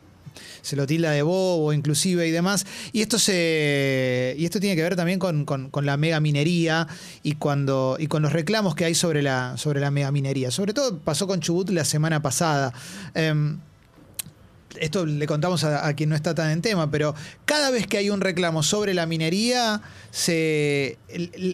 Se 0.62 0.76
lo 0.76 0.86
tilda 0.86 1.12
de 1.12 1.22
bobo, 1.24 1.74
inclusive 1.74 2.28
y 2.28 2.32
demás. 2.32 2.66
Y 2.92 3.02
esto 3.02 3.18
se. 3.20 4.36
Y 4.38 4.46
esto 4.46 4.60
tiene 4.60 4.76
que 4.76 4.84
ver 4.84 4.96
también 4.96 5.20
con, 5.20 5.46
con- 5.46 5.70
con 5.70 5.86
la 5.86 5.98
megaminería 5.98 6.88
y 7.24 7.34
cuando. 7.34 7.98
y 8.00 8.08
con 8.08 8.22
los 8.22 8.32
reclamos 8.34 8.76
que 8.76 8.86
hay 8.86 8.96
sobre 8.96 9.22
la, 9.22 9.58
sobre 9.58 9.80
la 9.80 9.92
megaminería. 9.92 10.52
Sobre 10.52 10.74
todo 10.74 11.00
pasó 11.00 11.28
con 11.28 11.40
Chubut 11.40 11.70
la 11.70 11.84
semana 11.86 12.22
pasada. 12.22 12.74
Em, 13.16 13.60
esto 14.80 15.06
le 15.06 15.28
contamos 15.28 15.64
a, 15.66 15.86
a 15.86 15.94
quien 15.96 16.10
no 16.10 16.16
está 16.16 16.34
tan 16.34 16.50
en 16.50 16.62
tema, 16.62 16.90
pero 16.90 17.14
cada 17.46 17.72
vez 17.72 17.88
que 17.88 17.98
hay 17.98 18.10
un 18.10 18.22
reclamo 18.22 18.64
sobre 18.64 18.94
la 18.94 19.06
minería, 19.06 19.82
se, 20.12 20.98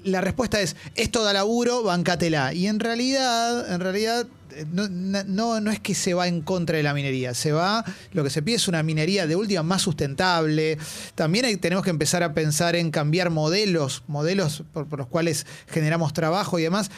la 0.03 0.21
respuesta 0.21 0.61
es, 0.61 0.75
esto 0.95 1.23
da 1.23 1.33
laburo, 1.33 1.81
bancatela. 1.81 2.53
Y 2.53 2.67
en 2.67 2.79
realidad, 2.79 3.73
en 3.73 3.79
realidad, 3.79 4.27
no, 4.71 4.87
no, 4.89 5.61
no 5.61 5.71
es 5.71 5.79
que 5.79 5.93
se 5.95 6.13
va 6.13 6.27
en 6.27 6.41
contra 6.41 6.77
de 6.77 6.83
la 6.83 6.93
minería, 6.93 7.33
se 7.33 7.51
va, 7.51 7.83
lo 8.13 8.23
que 8.23 8.29
se 8.29 8.41
pide 8.41 8.55
es 8.57 8.67
una 8.67 8.83
minería 8.83 9.27
de 9.27 9.35
última 9.35 9.63
más 9.63 9.81
sustentable. 9.81 10.77
También 11.15 11.59
tenemos 11.59 11.83
que 11.83 11.89
empezar 11.89 12.23
a 12.23 12.33
pensar 12.33 12.75
en 12.75 12.91
cambiar 12.91 13.29
modelos, 13.29 14.03
modelos 14.07 14.63
por, 14.73 14.97
los 14.97 15.07
cuales 15.07 15.45
generamos 15.67 16.13
trabajo 16.13 16.59
y 16.59 16.63
demás. 16.63 16.89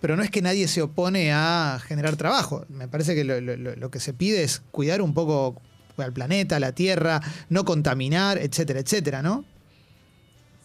Pero 0.00 0.16
no 0.16 0.22
es 0.22 0.30
que 0.30 0.42
nadie 0.42 0.68
se 0.68 0.82
opone 0.82 1.32
a 1.32 1.80
generar 1.86 2.16
trabajo. 2.16 2.66
Me 2.68 2.88
parece 2.88 3.14
que 3.14 3.24
lo, 3.24 3.40
lo- 3.40 3.56
lo- 3.56 3.74
lo 3.76 3.90
que 3.90 4.00
se 4.00 4.12
pide 4.12 4.42
es 4.42 4.60
cuidar 4.70 5.00
un 5.00 5.14
poco 5.14 5.60
al 5.96 6.12
planeta, 6.12 6.56
a 6.56 6.60
la 6.60 6.72
Tierra, 6.72 7.22
no 7.48 7.64
contaminar, 7.64 8.36
etcétera, 8.38 8.80
etcétera, 8.80 9.22
¿no? 9.22 9.44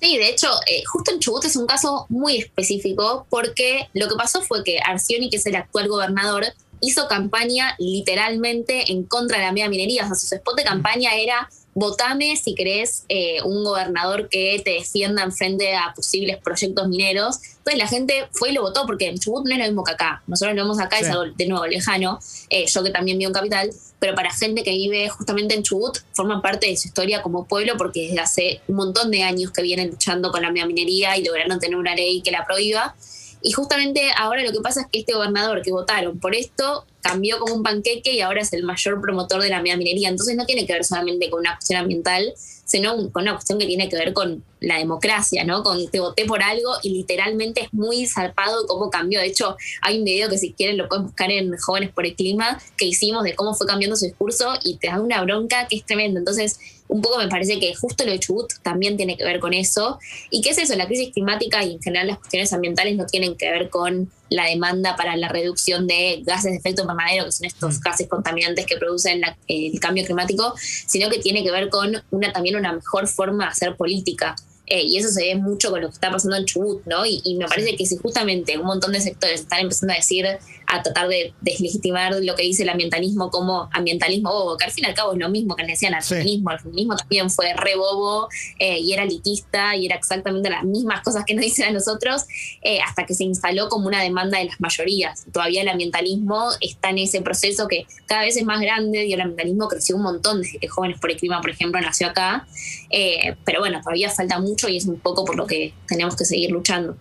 Sí, 0.02 0.18
de 0.18 0.30
hecho, 0.30 0.48
eh, 0.66 0.84
justo 0.86 1.12
en 1.12 1.20
Chubut 1.20 1.44
es 1.46 1.56
un 1.56 1.68
caso 1.68 2.06
muy 2.10 2.38
específico 2.38 3.28
porque 3.30 3.90
lo 3.94 4.08
que 4.08 4.16
pasó 4.16 4.42
fue 4.42 4.64
que 4.64 4.80
Arcioni, 4.80 5.30
que 5.30 5.38
es 5.38 5.46
el 5.46 5.56
actual 5.56 5.90
gobernador, 5.90 6.46
hizo 6.82 7.08
campaña 7.08 7.76
literalmente 7.78 8.92
en 8.92 9.04
contra 9.04 9.40
de 9.40 9.46
la 9.46 9.52
media 9.52 9.70
minería. 9.70 10.04
O 10.04 10.08
sea, 10.08 10.16
su 10.16 10.34
spot 10.34 10.56
de 10.56 10.64
campaña 10.64 11.16
era 11.16 11.50
votame 11.74 12.36
si 12.36 12.56
querés 12.56 13.06
eh, 13.10 13.42
un 13.44 13.64
gobernador 13.64 14.28
que 14.28 14.62
te 14.64 14.72
defienda 14.72 15.24
en 15.24 15.32
frente 15.32 15.76
a 15.76 15.94
posibles 15.96 16.38
proyectos 16.38 16.88
mineros. 16.88 17.40
Entonces 17.58 17.78
la 17.78 17.88
gente 17.88 18.28
fue 18.32 18.50
y 18.50 18.54
lo 18.54 18.62
votó 18.62 18.86
porque 18.86 19.08
en 19.08 19.18
Chubut 19.18 19.46
no 19.46 19.54
es 19.54 19.60
lo 19.60 19.66
mismo 19.66 19.84
que 19.84 19.92
acá. 19.92 20.24
Nosotros 20.28 20.56
lo 20.56 20.64
vemos 20.64 20.80
acá, 20.80 21.00
es 21.00 21.10
algo 21.10 21.26
de 21.36 21.48
nuevo 21.48 21.66
lejano. 21.68 22.20
Eh, 22.50 22.66
yo 22.68 22.84
que 22.84 22.90
también 22.90 23.18
vivo 23.18 23.30
en 23.30 23.34
Capital, 23.34 23.72
pero 24.00 24.16
para 24.16 24.32
gente 24.32 24.64
que 24.64 24.72
vive 24.72 25.10
justamente 25.10 25.56
en 25.56 25.64
Chubut, 25.64 26.00
forma 26.14 26.42
parte 26.42 26.68
de 26.68 26.78
su 26.78 26.88
historia 26.88 27.22
como 27.22 27.46
pueblo 27.46 27.76
porque 27.78 28.08
desde 28.08 28.20
hace 28.20 28.62
un 28.68 28.78
montón 28.78 29.12
de 29.12 29.24
años 29.24 29.52
que 29.52 29.62
vienen 29.62 29.90
luchando 29.90 30.32
con 30.32 30.42
la 30.42 30.52
minería 30.52 31.18
y 31.18 31.24
lograron 31.24 31.60
tener 31.60 31.78
una 31.78 31.96
ley 31.96 32.22
que 32.22 32.32
la 32.32 32.46
prohíba. 32.46 32.96
Y 33.42 33.52
justamente 33.52 34.02
ahora 34.18 34.44
lo 34.44 34.52
que 34.52 34.60
pasa 34.60 34.82
es 34.82 34.88
que 34.92 35.00
este 35.00 35.14
gobernador 35.14 35.62
que 35.62 35.72
votaron 35.72 36.20
por 36.20 36.36
esto 36.36 36.86
cambió 37.02 37.40
como 37.40 37.54
un 37.56 37.64
panqueque 37.64 38.14
y 38.14 38.22
ahora 38.22 38.42
es 38.42 38.52
el 38.54 38.64
mayor 38.64 39.02
promotor 39.02 39.42
de 39.42 39.50
la 39.50 39.62
minería. 39.62 40.10
Entonces 40.10 40.36
no 40.36 40.46
tiene 40.46 40.66
que 40.66 40.74
ver 40.74 40.84
solamente 40.84 41.30
con 41.30 41.42
una 41.42 41.56
cuestión 41.56 41.82
ambiental, 41.82 42.34
sino 42.66 42.96
con 43.12 43.24
una 43.24 43.34
cuestión 43.34 43.60
que 43.60 43.66
tiene 43.66 43.90
que 43.90 43.96
ver 43.96 44.14
con 44.14 44.44
la 44.60 44.78
democracia, 44.78 45.44
¿no? 45.44 45.64
Con 45.64 45.88
te 45.90 46.00
voté 46.00 46.26
por 46.26 46.44
algo 46.44 46.74
y 46.84 46.90
literalmente 46.90 47.62
es 47.62 47.74
muy 47.74 48.06
salpado 48.06 48.66
cómo 48.68 48.90
cambió. 48.90 49.20
De 49.20 49.28
hecho, 49.28 49.56
hay 49.82 50.00
un 50.00 50.06
video 50.06 50.30
que 50.30 50.38
si 50.38 50.54
quieren 50.54 50.78
lo 50.78 50.88
pueden 50.88 51.06
buscar 51.06 51.32
en 51.32 51.56
Jóvenes 51.58 51.92
por 51.92 52.06
el 52.06 52.16
Clima 52.16 52.62
que 52.78 52.86
hicimos 52.86 53.24
de 53.24 53.36
cómo 53.36 53.54
fue 53.54 53.68
cambiando 53.68 53.96
su 53.96 54.06
discurso 54.06 54.54
y 54.64 54.78
te 54.78 54.88
da 54.88 55.00
una 55.00 55.22
bronca 55.24 55.68
que 55.68 55.78
es 55.78 55.86
tremenda. 55.86 56.20
Entonces, 56.20 56.60
un 56.90 57.02
poco 57.02 57.20
me 57.20 57.28
parece 57.28 57.60
que 57.60 57.74
justo 57.76 58.04
lo 58.04 58.12
de 58.12 58.20
Chubut 58.20 58.52
también 58.64 58.98
tiene 58.98 59.16
que 59.16 59.24
ver 59.24 59.40
con 59.40 59.54
eso. 59.54 60.00
¿Y 60.32 60.42
qué 60.42 60.50
es 60.50 60.58
eso? 60.58 60.76
La 60.76 60.88
crisis 60.88 61.14
climática 61.14 61.64
y 61.64 61.74
en 61.74 61.82
general 61.82 62.08
las 62.08 62.18
cuestiones 62.18 62.52
ambientales 62.52 62.98
no 62.98 63.06
tienen 63.06 63.36
que 63.36 63.50
ver 63.50 63.70
con 63.70 64.12
la 64.30 64.46
demanda 64.46 64.96
para 64.96 65.16
la 65.16 65.30
reducción 65.30 65.88
de 65.88 66.22
gases 66.26 66.52
de 66.52 66.58
efecto 66.58 66.82
invernadero, 66.82 67.26
que 67.26 67.32
son 67.32 67.46
estos 67.46 67.78
mm. 67.78 67.82
gases 67.82 68.08
contaminantes 68.08 68.66
que 68.66 68.78
producen 68.78 69.22
el 69.48 69.80
cambio 69.80 70.04
climático, 70.04 70.54
sino 70.58 71.10
que 71.10 71.20
tiene 71.20 71.44
que 71.44 71.52
ver 71.52 71.70
con 71.70 72.02
una 72.10 72.34
también 72.34 72.56
una 72.56 72.74
mejor 72.74 73.08
forma 73.08 73.46
de 73.46 73.52
hacer 73.52 73.76
política. 73.76 74.36
Eh, 74.70 74.84
y 74.84 74.98
eso 74.98 75.10
se 75.10 75.24
ve 75.24 75.36
mucho 75.36 75.72
con 75.72 75.82
lo 75.82 75.88
que 75.88 75.94
está 75.94 76.12
pasando 76.12 76.38
en 76.38 76.46
Chubut, 76.46 76.86
¿no? 76.86 77.06
Y, 77.06 77.22
y, 77.24 77.36
me 77.36 77.48
parece 77.48 77.76
que 77.76 77.86
si 77.86 77.98
justamente 77.98 78.58
un 78.58 78.68
montón 78.68 78.92
de 78.92 79.02
sectores 79.02 79.42
están 79.42 79.62
empezando 79.62 79.94
a 79.94 79.98
decir 79.98 80.26
a 80.70 80.84
tratar 80.84 81.08
de 81.08 81.34
deslegitimar 81.42 82.14
lo 82.22 82.36
que 82.36 82.44
dice 82.44 82.64
el 82.64 82.70
ambientalismo 82.70 83.32
como 83.32 83.70
ambientalismo 83.74 84.32
bobo, 84.32 84.56
que 84.56 84.66
al 84.66 84.72
fin 84.72 84.86
y 84.86 84.88
al 84.88 84.94
cabo 84.94 85.14
es 85.14 85.20
lo 85.20 85.28
mismo 85.28 85.56
que 85.56 85.64
le 85.64 85.70
decían 85.70 85.96
al 85.96 86.04
feminismo. 86.04 86.52
El 86.52 86.60
feminismo 86.60 86.96
también 86.96 87.30
fue 87.32 87.54
re 87.54 87.76
bobo 87.76 88.30
eh, 88.60 88.80
y 88.80 88.94
era 88.94 89.04
elitista 89.04 89.76
y 89.76 89.88
era 89.88 89.96
exactamente 89.96 90.50
las 90.50 90.64
mismas 90.64 91.02
cosas 91.02 91.26
que 91.26 91.34
nos 91.34 91.44
dicen 91.50 91.66
a 91.66 91.72
nosotros, 91.72 92.26
eh, 92.62 92.80
hasta 92.82 93.06
que 93.06 93.16
se 93.16 93.24
instaló 93.24 93.68
como 93.68 93.88
una 93.88 94.02
demanda 94.02 94.38
de 94.38 94.46
las 94.46 94.62
mayorías. 94.62 95.26
Todavía 95.34 95.64
el 95.64 95.70
ambientalismo 95.70 96.50
está 96.62 96.92
en 96.92 97.00
ese 97.00 97.22
proceso 97.22 97.68
que 97.68 97.88
cada 98.06 98.22
vez 98.22 98.38
es 98.38 98.46
más 98.46 98.62
grande 98.62 99.06
y 99.06 99.14
el 99.14 99.22
ambientalismo 99.22 99.68
creció 99.68 99.96
un 99.96 100.04
montón 100.04 100.42
desde 100.44 100.60
que 100.60 100.68
Jóvenes 100.68 101.00
por 101.00 101.10
el 101.10 101.18
Clima, 101.18 101.42
por 101.42 101.50
ejemplo, 101.50 101.82
nació 101.82 102.08
acá. 102.08 102.48
Eh, 102.92 103.36
pero 103.44 103.60
bueno, 103.60 103.82
todavía 103.82 104.12
falta 104.12 104.40
mucho 104.40 104.70
y 104.70 104.78
es 104.78 104.86
un 104.86 105.00
poco 105.00 105.26
por 105.26 105.36
lo 105.36 105.48
que 105.48 105.74
tenemos 105.88 106.16
que 106.16 106.26
seguir 106.26 106.52
luchando. 106.52 106.96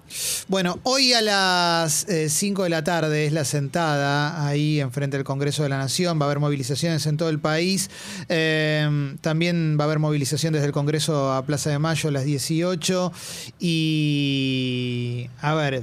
Bueno, 0.49 0.81
hoy 0.85 1.13
a 1.13 1.21
las 1.21 2.07
5 2.29 2.63
de 2.63 2.71
la 2.71 2.83
tarde 2.83 3.27
es 3.27 3.33
la 3.33 3.45
sentada 3.59 4.47
ahí 4.47 4.81
enfrente 4.81 5.17
del 5.17 5.25
Congreso 5.25 5.65
de 5.65 5.69
la 5.69 5.79
Nación. 5.79 6.21
Va 6.21 6.23
a 6.23 6.27
haber 6.27 6.39
movilizaciones 6.39 7.05
en 7.07 7.17
todo 7.17 7.29
el 7.29 7.41
país. 7.41 7.91
Em, 8.29 9.19
también 9.19 9.77
va 9.79 9.83
a 9.83 9.87
haber 9.87 9.99
movilización 9.99 10.53
desde 10.53 10.67
el 10.67 10.73
Congreso 10.73 11.33
a 11.33 11.45
Plaza 11.45 11.71
de 11.71 11.81
Mayo 11.81 12.09
a 12.09 12.13
las 12.13 12.25
18. 12.25 13.13
Y, 13.59 15.29
a 15.41 15.55
ver, 15.55 15.83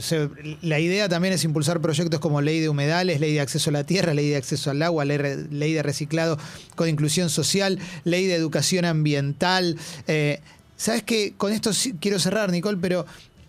la 0.62 0.79
idea 0.79 1.10
también 1.10 1.34
es 1.34 1.44
impulsar 1.44 1.82
proyectos 1.82 2.22
como 2.22 2.39
ley 2.41 2.62
de 2.62 2.70
humedales, 2.70 3.20
ley 3.20 3.34
de 3.34 3.41
acceso 3.41 3.72
a 3.72 3.74
la 3.74 3.84
tierra, 3.84 4.13
ley 4.13 4.29
de 4.29 4.38
acceso 4.38 4.72
al 4.72 4.82
agua, 4.82 5.03
ley, 5.03 5.74
de 5.74 5.84
reciclado 5.84 6.38
con 6.75 6.88
inclusión 6.88 7.29
social, 7.29 7.77
ley 8.05 8.25
de 8.25 8.36
educación 8.36 8.86
ambiental. 8.86 9.75
Eh, 10.08 10.39
¿Sabes 10.77 11.03
qué? 11.03 11.34
Con 11.36 11.51
esto 11.51 11.72
quiero 12.00 12.20
cerrar, 12.20 12.51
Nicole, 12.51 12.77
pero 12.82 13.05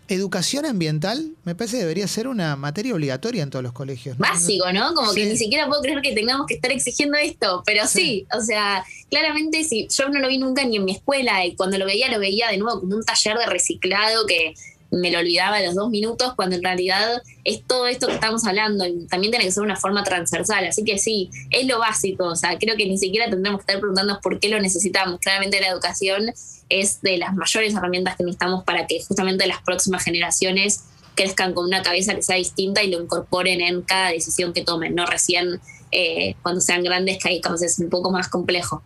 educación 0.08 0.66
ambiental 0.66 1.32
me 1.44 1.54
parece 1.54 1.76
que 1.76 1.82
debería 1.82 2.06
ser 2.06 2.28
una 2.28 2.56
materia 2.56 2.94
obligatoria 2.94 3.42
en 3.42 3.50
todos 3.50 3.62
los 3.62 3.72
colegios. 3.72 4.16
Básico, 4.18 4.72
¿no? 4.72 4.94
Como 4.94 5.12
que 5.12 5.26
ni 5.26 5.36
siquiera 5.36 5.66
puedo 5.66 5.82
creer 5.82 6.00
que 6.00 6.14
tengamos 6.14 6.46
que 6.46 6.54
estar 6.54 6.70
exigiendo 6.70 7.16
esto, 7.18 7.62
pero 7.66 7.86
sí. 7.86 8.26
o 8.36 8.40
sea, 8.40 8.84
claramente 9.10 9.64
sí, 9.64 9.88
yo 9.90 10.08
no 10.08 10.20
lo 10.20 10.28
vi 10.28 10.38
nunca 10.38 10.64
ni 10.64 10.76
en 10.76 10.84
mi 10.84 10.92
escuela 10.92 11.44
y 11.44 11.56
cuando 11.56 11.78
lo 11.78 11.86
veía 11.86 12.10
lo 12.10 12.18
veía 12.18 12.50
de 12.50 12.58
nuevo 12.58 12.80
como 12.80 12.96
un 12.96 13.04
taller 13.04 13.36
de 13.38 13.46
reciclado 13.46 14.26
que 14.26 14.54
me 14.90 15.10
lo 15.10 15.18
olvidaba 15.18 15.56
a 15.56 15.62
los 15.62 15.74
dos 15.74 15.90
minutos, 15.90 16.34
cuando 16.34 16.56
en 16.56 16.62
realidad 16.62 17.22
es 17.44 17.62
todo 17.66 17.86
esto 17.86 18.06
que 18.06 18.14
estamos 18.14 18.46
hablando 18.46 18.86
y 18.86 19.06
también 19.06 19.30
tiene 19.30 19.44
que 19.44 19.52
ser 19.52 19.62
una 19.62 19.76
forma 19.76 20.04
transversal. 20.04 20.64
Así 20.66 20.84
que 20.84 20.98
sí, 20.98 21.30
es 21.50 21.66
lo 21.66 21.78
básico. 21.78 22.24
O 22.24 22.36
sea, 22.36 22.58
creo 22.58 22.76
que 22.76 22.86
ni 22.86 22.98
siquiera 22.98 23.28
tendremos 23.28 23.60
que 23.60 23.62
estar 23.62 23.80
preguntándonos 23.80 24.22
por 24.22 24.38
qué 24.38 24.48
lo 24.48 24.60
necesitamos. 24.60 25.20
Claramente 25.20 25.60
la 25.60 25.68
educación 25.68 26.32
es 26.68 27.00
de 27.02 27.18
las 27.18 27.34
mayores 27.34 27.74
herramientas 27.74 28.16
que 28.16 28.24
necesitamos 28.24 28.64
para 28.64 28.86
que 28.86 29.02
justamente 29.02 29.46
las 29.46 29.62
próximas 29.62 30.02
generaciones 30.04 30.84
crezcan 31.14 31.54
con 31.54 31.64
una 31.64 31.82
cabeza 31.82 32.14
que 32.14 32.22
sea 32.22 32.36
distinta 32.36 32.82
y 32.82 32.90
lo 32.90 33.00
incorporen 33.00 33.60
en 33.60 33.82
cada 33.82 34.10
decisión 34.10 34.52
que 34.52 34.62
tomen, 34.62 34.94
no 34.94 35.06
recién 35.06 35.60
eh, 35.90 36.34
cuando 36.42 36.60
sean 36.60 36.82
grandes, 36.82 37.18
que 37.18 37.28
ahí 37.28 37.40
es 37.62 37.78
un 37.78 37.88
poco 37.88 38.10
más 38.10 38.28
complejo. 38.28 38.82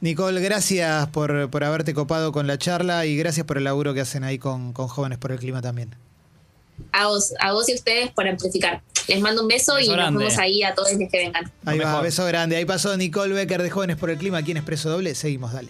Nicole, 0.00 0.40
gracias 0.40 1.08
por, 1.08 1.50
por, 1.50 1.64
haberte 1.64 1.94
copado 1.94 2.32
con 2.32 2.46
la 2.46 2.58
charla 2.58 3.06
y 3.06 3.16
gracias 3.16 3.46
por 3.46 3.58
el 3.58 3.64
laburo 3.64 3.94
que 3.94 4.00
hacen 4.00 4.24
ahí 4.24 4.38
con, 4.38 4.72
Jóvenes 4.72 5.18
por 5.18 5.32
el 5.32 5.38
Clima 5.38 5.60
también. 5.62 5.94
A 6.92 7.08
vos, 7.08 7.34
a 7.40 7.52
vos 7.52 7.68
y 7.68 7.74
ustedes 7.74 8.10
por 8.12 8.28
amplificar. 8.28 8.82
Les 9.08 9.20
mando 9.20 9.42
un 9.42 9.48
beso, 9.48 9.80
y 9.80 9.88
nos 9.88 10.14
vemos 10.14 10.38
ahí 10.38 10.62
a 10.62 10.74
todos 10.74 10.92
los 10.92 11.10
que 11.10 11.18
vengan. 11.18 11.50
Ahí 11.64 11.78
va, 11.78 12.00
beso 12.02 12.24
grande. 12.26 12.56
Ahí 12.56 12.66
pasó 12.66 12.96
Nicole 12.96 13.34
Becker 13.34 13.62
de 13.62 13.70
Jóvenes 13.70 13.96
por 13.96 14.10
el 14.10 14.18
Clima 14.18 14.38
aquí 14.38 14.50
en 14.50 14.58
Expreso 14.58 14.90
Doble. 14.90 15.14
Seguimos, 15.14 15.52
dale. 15.52 15.66